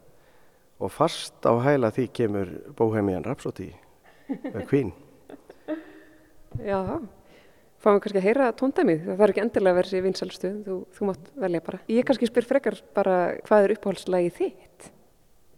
[0.81, 3.69] Og fast á hæla því kemur Bohemian Rhapsody,
[4.65, 4.91] Queen.
[6.57, 6.81] Já,
[7.85, 9.05] fáum kannski að heyra tóndæmið.
[9.05, 11.79] Það þarf ekki endilega að vera sér vinsalstuðum, þú, þú mátt velja bara.
[11.93, 14.87] Ég kannski spyr frekar bara hvað er uppáhaldslægið þitt?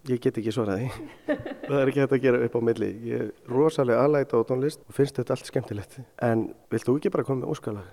[0.08, 0.90] Ég get ekki svarað því.
[1.68, 2.92] það er ekki hægt að gera upp á milli.
[3.10, 5.98] Ég er rosalega aðlæta á tónlist og finnst þetta allt skemmtilegt.
[6.24, 7.90] En vilt þú ekki bara koma með óskalag?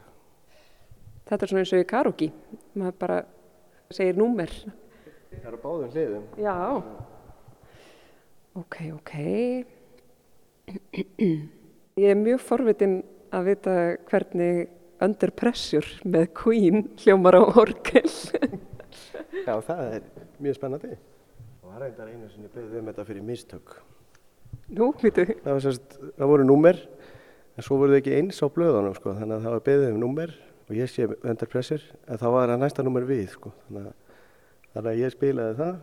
[1.31, 2.31] Þetta er svona eins og í karaoke.
[2.79, 3.19] Maður bara
[3.95, 4.53] segir númer.
[5.35, 6.29] Það eru báðum hliðum.
[6.43, 6.57] Já.
[8.61, 9.13] Ok, ok.
[12.05, 13.01] Ég er mjög forvitin
[13.35, 13.75] að vita
[14.11, 14.69] hvernig
[15.05, 18.07] Under Pressure með Queen hljómar á orgel.
[19.45, 20.07] Já, það er
[20.43, 20.95] mjög spennandi.
[21.65, 23.75] Og það reyndar einu ég beðið um þetta fyrir mistök.
[24.75, 25.27] Nú, vitu.
[25.45, 26.81] Það, sérst, það voru númer,
[27.55, 29.17] en svo voru þau ekki eins á blöðunum, sko.
[29.19, 32.53] Þannig að það var beðið um númer og ég sé Under Pressure, en þá var
[32.55, 33.53] það næsta númer við, sko.
[33.67, 34.23] Þannig að,
[34.77, 35.75] þannig að ég spilaði það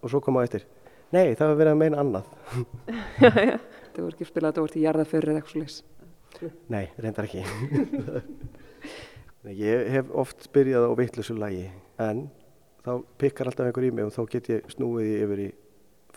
[0.00, 0.66] og svo kom á eftir.
[1.10, 2.34] Nei, það var verið að meina annað.
[3.24, 3.56] já, já.
[3.90, 5.80] Það voru ekki spilað, það voru til jarðaförur eða eitthvað slúðis.
[6.72, 7.44] Nei, reyndar ekki.
[9.66, 11.66] ég hef oft byrjað á vittlusu lægi,
[12.00, 12.28] en
[12.84, 15.48] þá pikkar alltaf einhver í mig og þá get ég snúið yfir í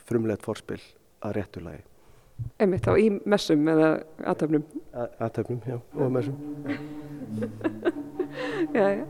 [0.04, 0.82] frumlegt forspil
[1.24, 1.84] að réttu lægi.
[2.62, 3.90] Einmitt þá í messum eða
[4.32, 4.64] aðtöfnum?
[4.94, 6.38] Aðtöfnum, já, og messum.
[8.78, 9.06] já, já.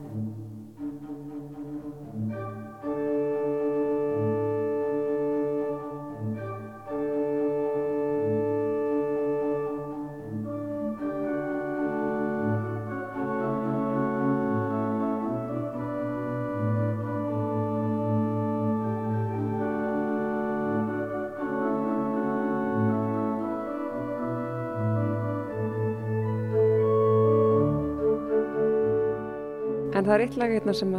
[29.94, 30.94] En það er eitt lag hérna sem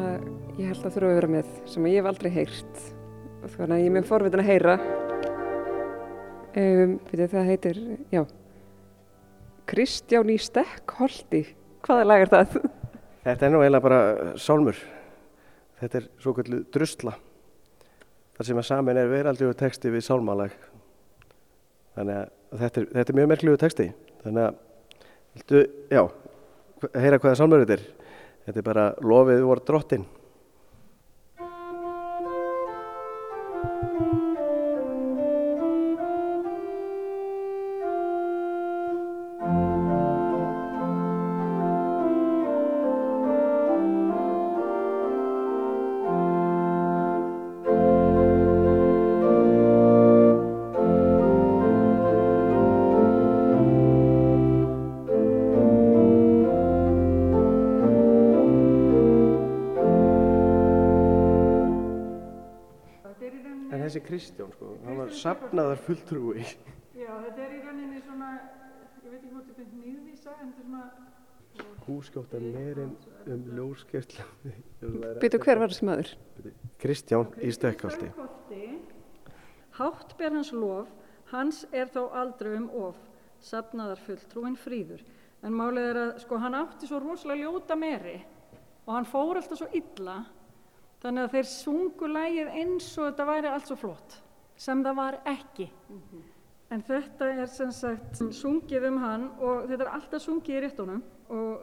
[0.55, 2.83] ég held að þurfa að vera með, sem ég hef aldrei heyrt.
[3.57, 4.75] Þannig að ég er mjög forvitin að heyra.
[6.55, 7.81] Um, það heitir,
[8.15, 8.21] já,
[9.67, 11.41] Kristján í Stekkholti.
[11.85, 12.55] Hvaða lag er það?
[13.25, 13.99] Þetta er nú eiginlega bara
[14.39, 14.79] sálmur.
[15.81, 17.17] Þetta er svo kallu drusla.
[18.39, 20.55] Það sem að samin er veraldjóðu texti við sálmalag.
[21.99, 23.91] Þannig að þetta er, þetta er mjög merkluðu texti.
[24.23, 24.63] Þannig að,
[25.35, 26.03] viltu, já,
[26.95, 27.87] heyra hvaða sálmur þetta er?
[28.45, 30.05] Þetta er bara lofið voru drottin.
[64.15, 66.45] Kristján sko, hann var sapnaðar fulltrúi.
[66.95, 68.29] Já, þetta er í rauninni svona,
[69.03, 70.85] ég veit ekki hvort þetta er nýðvísa, en þetta er svona...
[71.87, 72.93] Húskjóta meirinn
[73.31, 74.27] um ljóskjörtla.
[75.23, 76.13] Býtu hver var þessi maður?
[76.85, 78.13] Kristján í Stökkálti.
[79.81, 80.95] Hátt ber hans lof,
[81.33, 83.03] hans er þó aldrei um of,
[83.43, 85.03] safnaðar fulltrúin fríður.
[85.43, 88.21] En málið er að sko hann átti svo rosalega ljóta meri
[88.87, 90.21] og hann fór alltaf svo illa
[91.05, 94.21] þannig að þeir sungu lægið eins og þetta væri allt svo flott
[94.65, 95.67] sem það var ekki.
[95.91, 96.23] Mm -hmm.
[96.71, 101.03] En þetta er sem sagt sungið um hann og þetta er alltaf sungið í réttunum
[101.29, 101.61] og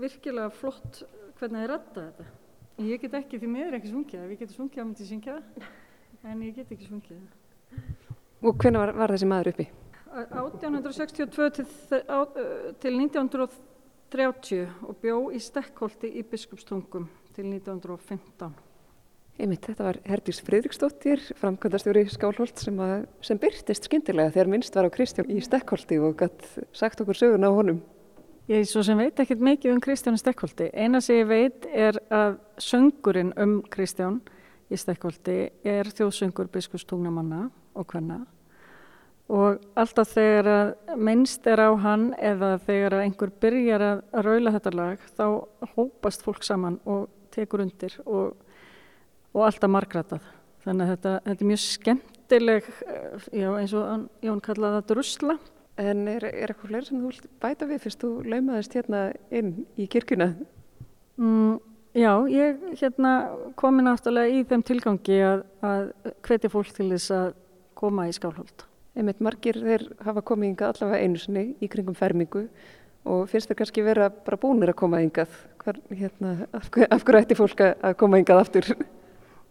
[0.00, 1.02] virkilega flott
[1.38, 2.24] hvernig þið rætta þetta.
[2.78, 5.42] Ég get ekki því miður ekki sungið við getum sungið að myndi syngja
[6.24, 7.20] en ég get ekki sungið.
[8.42, 9.68] Og hvernig var, var þessi maður uppi?
[10.14, 11.66] 1862 til,
[12.80, 18.52] til 1930 og bjó í Stekkholti í Biskupstungum til 1915.
[19.34, 24.86] Einmitt, þetta var Herdís Fridriksdóttir, framkvæmdastjóri Skálholt sem, að, sem byrtist skindilega þegar minnst var
[24.86, 27.80] á Kristján í Stekkholti og gætt sagt okkur sögun á honum.
[28.46, 30.68] Ég svo sem veit ekkert mikið um Kristján í Stekkholti.
[30.70, 34.20] Eina sem ég veit er að söngurinn um Kristján
[34.70, 38.22] í Stekkholti er þjóðsöngur biskupstungnamanna og hvenna
[39.32, 45.06] og alltaf þegar minnst er á hann eða þegar einhver byrjar að raula þetta lag
[45.16, 45.26] þá
[45.76, 48.38] hópast fólk saman og tekur undir og,
[49.34, 50.24] og alltaf margratað
[50.64, 55.38] þannig að þetta, þetta er mjög skemmtileg eh, já, eins og Jón kallaði það drusla.
[55.84, 58.04] En er, er eitthvað fleiri sem þú vilt bæta við fyrst?
[58.04, 59.00] Þú laumaðist hérna
[59.34, 60.28] inn í kirkuna?
[61.18, 61.56] Mm,
[61.98, 63.14] já, ég hérna
[63.58, 65.90] komi náttúrulega í þeim tilgangi að, að
[66.28, 67.26] hvetja fólk til þess að
[67.78, 68.68] koma í skálholt.
[68.94, 72.46] Einmitt margir þeir hafa komið ynga allavega einu sinni í kringum fermingu
[73.04, 75.32] og finnst þeir kannski vera bara búinir að koma yngað
[75.92, 78.70] hérna, af, af hverju ætti fólk að koma yngað aftur?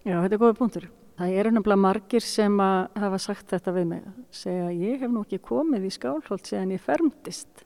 [0.03, 0.89] Já, þetta er góða punktur.
[1.13, 4.05] Það eru nefnilega margir sem að hafa sagt þetta við mig.
[4.33, 7.65] Segja ég hef nú ekki komið í skálholt séðan ég fermtist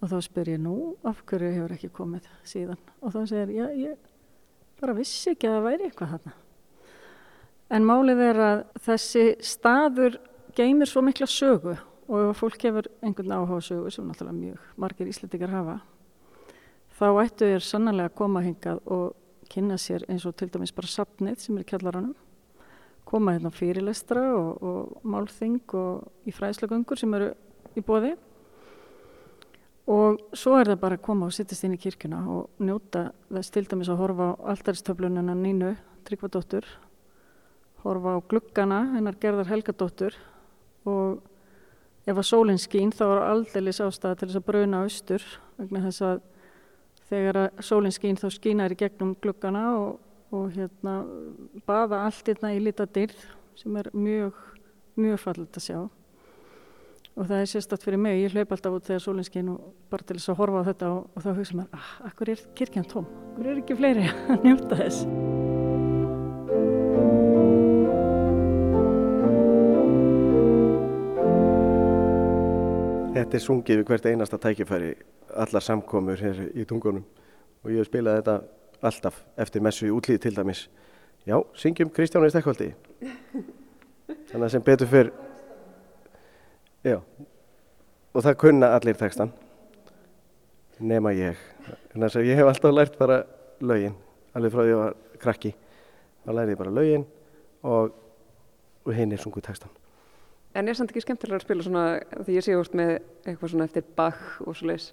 [0.00, 0.76] og þá spyr ég nú
[1.06, 2.80] af hverju hefur ekki komið síðan?
[3.04, 6.34] Og þá segir ég, ég bara vissi ekki að það væri eitthvað þarna.
[7.70, 10.18] En málið er að þessi staður
[10.56, 11.76] geymir svo mikla sögu
[12.10, 15.80] og ef fólk hefur einhvern sögu sem náttúrulega mjög margir íslendingar hafa
[17.00, 19.14] þá ættu þér sannlega að koma hingað og
[19.50, 22.16] kynna sér eins og til dæmis bara sapnið sem er í kjallaranum.
[23.08, 27.32] Koma hérna fyrirlestra og, og málþing og í fræðslagöngur sem eru
[27.74, 28.12] í bóði
[29.90, 33.54] og svo er það bara að koma og sittast inn í kirkuna og njóta þess
[33.56, 35.72] til dæmis að horfa á aldaristöflunina Nínu
[36.06, 36.68] Tryggvadóttur
[37.82, 40.14] horfa á gluggana hennar Gerðar Helgadóttur
[40.86, 41.24] og
[42.06, 45.26] ef að sólinn skín þá er aldeilis ástæða til þess að bruna austur
[45.58, 46.22] vegna þess að
[47.10, 49.98] þegar að sólinn skín þá skínar í gegnum gluggana og,
[50.32, 51.00] og hérna
[51.68, 53.24] baða allt hérna í lita dyrð
[53.58, 54.36] sem er mjög,
[55.00, 55.80] mjög fallit að sjá.
[57.18, 60.06] Og það er sérstatt fyrir mig, ég hlaup alltaf út þegar sólinn skín og bara
[60.06, 62.88] til þess að horfa á þetta og, og þá hugsa mér, ah, akkur er kirkjan
[62.94, 65.39] tóm, akkur er ekki fleiri að njóta þess
[73.10, 74.90] Þetta er sungið við hvert einasta tækifæri,
[75.34, 77.02] allar samkomur hér í tungunum
[77.64, 78.34] og ég hef spilað þetta
[78.86, 80.60] alltaf eftir messu í útlýði til dæmis.
[81.26, 82.68] Já, syngjum Kristjánu í Stekkvaldi.
[84.30, 85.10] Þannig að sem betur fyrr,
[86.86, 87.00] já,
[88.14, 89.34] og það kunna allir textan,
[90.78, 91.42] nema ég.
[91.90, 93.24] Þannig að ég hef alltaf lært bara
[93.58, 93.98] lögin,
[94.38, 95.54] alveg frá því að ég var krakki.
[96.22, 97.10] Þá lærði ég bara lögin
[97.66, 97.90] og,
[98.86, 99.74] og hinn er sunguð textan.
[100.54, 101.84] En er samt ekki skemmtilega að spila svona,
[102.26, 102.92] því ég sé úr með
[103.22, 104.88] eitthvað svona eftir Bach og svo leiðis,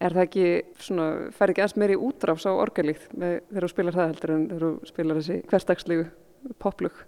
[0.00, 0.46] er það ekki
[0.86, 4.64] svona, fær ekki aðeins meiri útráfs á orgelíkt þegar þú spilar það heldur en þegar
[4.64, 6.06] þú spilar þessi hverstagslegu
[6.64, 7.02] poplug?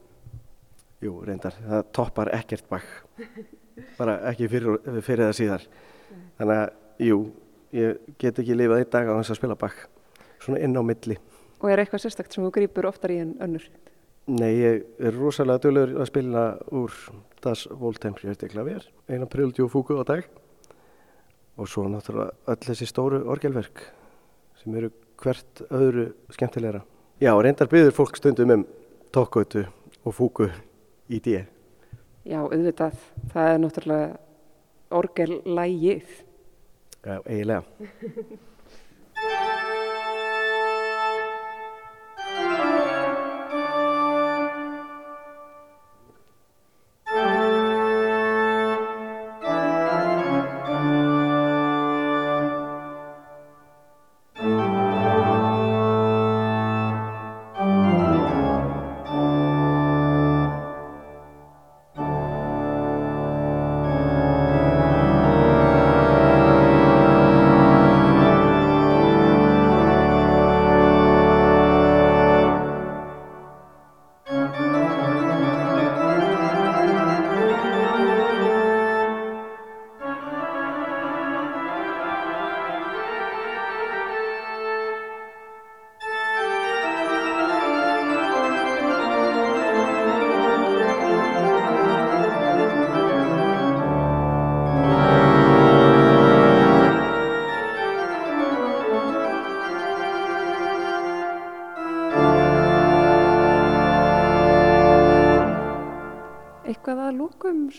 [1.05, 2.93] Jú, reyndar, það toppar ekkert Bach,
[4.01, 5.67] bara ekki fyrir, fyrir það síðar.
[6.37, 6.79] Þannig að,
[7.09, 7.19] jú,
[7.77, 9.83] ég get ekki lifað einn dag á þess að spila Bach,
[10.45, 11.17] svona inn á milli.
[11.63, 13.65] Og er eitthvað sérstakt sem þú grýpur oftar í en önnur?
[14.27, 16.41] Nei, ég er rosalega dölur að spila
[16.75, 16.91] úr
[17.45, 20.27] Das Voltemprierte klaver, eina prildjú fúku á dag
[21.55, 23.85] og svo náttúrulega öll þessi stóru orgelverk
[24.59, 24.91] sem eru
[25.23, 26.83] hvert öðru skemmtilegra.
[27.23, 28.67] Já, reyndar byður fólk stundum um
[29.15, 29.63] tokkautu
[30.03, 30.51] og fúku
[31.07, 31.45] í díu.
[32.27, 32.99] Já, auðvitað.
[33.31, 34.11] Það er náttúrulega
[34.91, 36.19] orgellægið.
[37.07, 37.63] Já, eiginlega.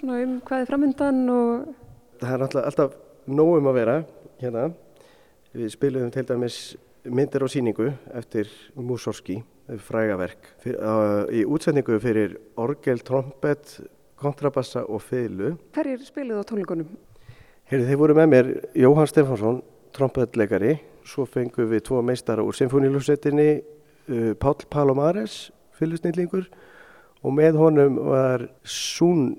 [0.04, 1.70] um hvað er framöndan og...
[2.22, 3.96] Það er alltaf, alltaf nógum að vera
[4.42, 4.68] hérna.
[5.58, 6.58] Við spilum til dæmis
[7.08, 9.40] myndir á síningu eftir Mussorgsky,
[9.88, 13.78] frægaverk, fyr, uh, í útsendingu fyrir orgel, trompet,
[14.20, 15.56] kontrabassa og fiðlu.
[15.76, 16.92] Hverjir spiluð á tónleikunum?
[17.72, 19.62] Heyrðu, þeir voru með mér Jóhann Stefansson,
[19.96, 20.78] trompetleikari,
[21.08, 26.48] svo fengum við tvo meistara úr symfónilúsettinni, uh, Pál Palomares, fylgusnýtlingur
[27.24, 29.36] og með honum var Sun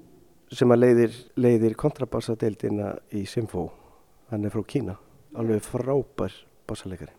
[0.54, 3.68] sem að leiðir, leiðir kontrabassadeildina í Symfó,
[4.30, 4.96] hann er frá Kína,
[5.36, 6.34] alveg frábær
[6.68, 7.14] bassaleikari.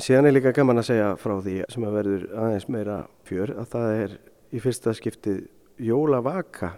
[0.00, 2.98] Síðan er líka gaman að segja frá því sem að verður aðeins meira
[3.28, 4.14] fjör að það er
[4.52, 5.42] í fyrsta skiptið
[5.82, 6.74] jólavaka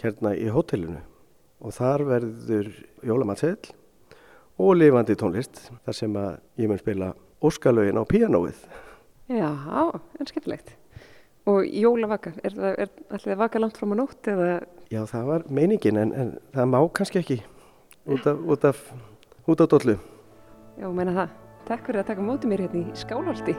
[0.00, 1.02] hérna í hótelinu
[1.62, 2.70] og þar verður
[3.04, 3.74] jólamatseðl
[4.62, 6.30] og lifandi tónlist þar sem að
[6.62, 8.64] ég mun spila óskalögin á píanóið.
[9.28, 9.50] Já,
[10.18, 10.72] en skemmtilegt.
[11.50, 14.50] Og jólavaka, er það, er allir vaka langt fram á nótt eða?
[14.94, 17.38] Já, það var meiningin en, en það má kannski ekki
[18.06, 18.82] út af, út af,
[19.50, 19.96] út af dollu.
[20.78, 21.32] Já, meina það.
[21.66, 23.56] Takk fyrir að taka mótið mér hérna í Skálholti.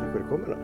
[0.00, 0.58] Takk fyrir komina.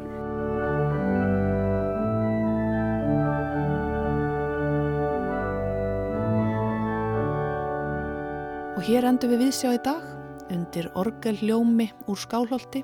[8.79, 10.03] Og hér endur við viðsjá í dag
[10.51, 12.83] undir orgelhljómi úr Skálholti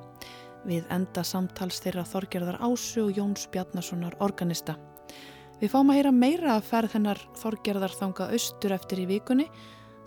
[0.69, 4.77] við enda samtals þeirra Þorgerðar Ásu og Jóns Bjarnasonar organista.
[5.61, 9.47] Við fáum að heyra meira að ferð hennar Þorgerðar þanga austur eftir í vikunni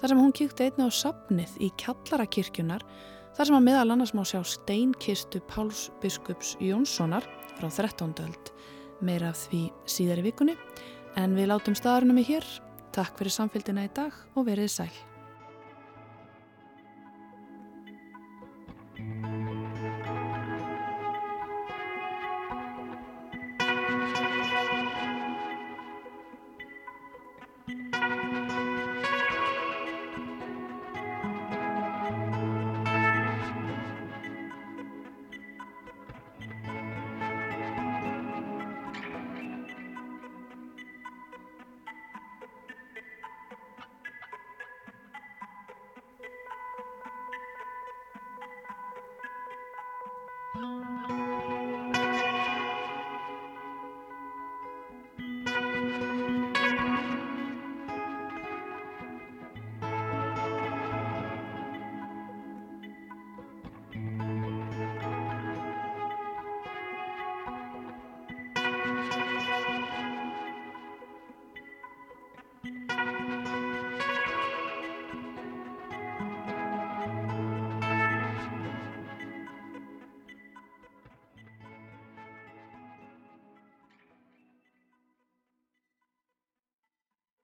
[0.02, 2.86] þar sem hún kíkti einni á sapnið í Kjallarakirkjunar
[3.38, 7.26] þar sem að meðal annars má sjá steinkistu Páls biskups Jónssonar
[7.58, 8.14] frá 13.
[8.26, 8.54] öld.
[9.02, 10.58] Meira því síðar í vikunni
[11.18, 12.48] en við látum staðarinnum í hér.
[12.94, 14.94] Takk fyrir samfélgina í dag og verið sæl.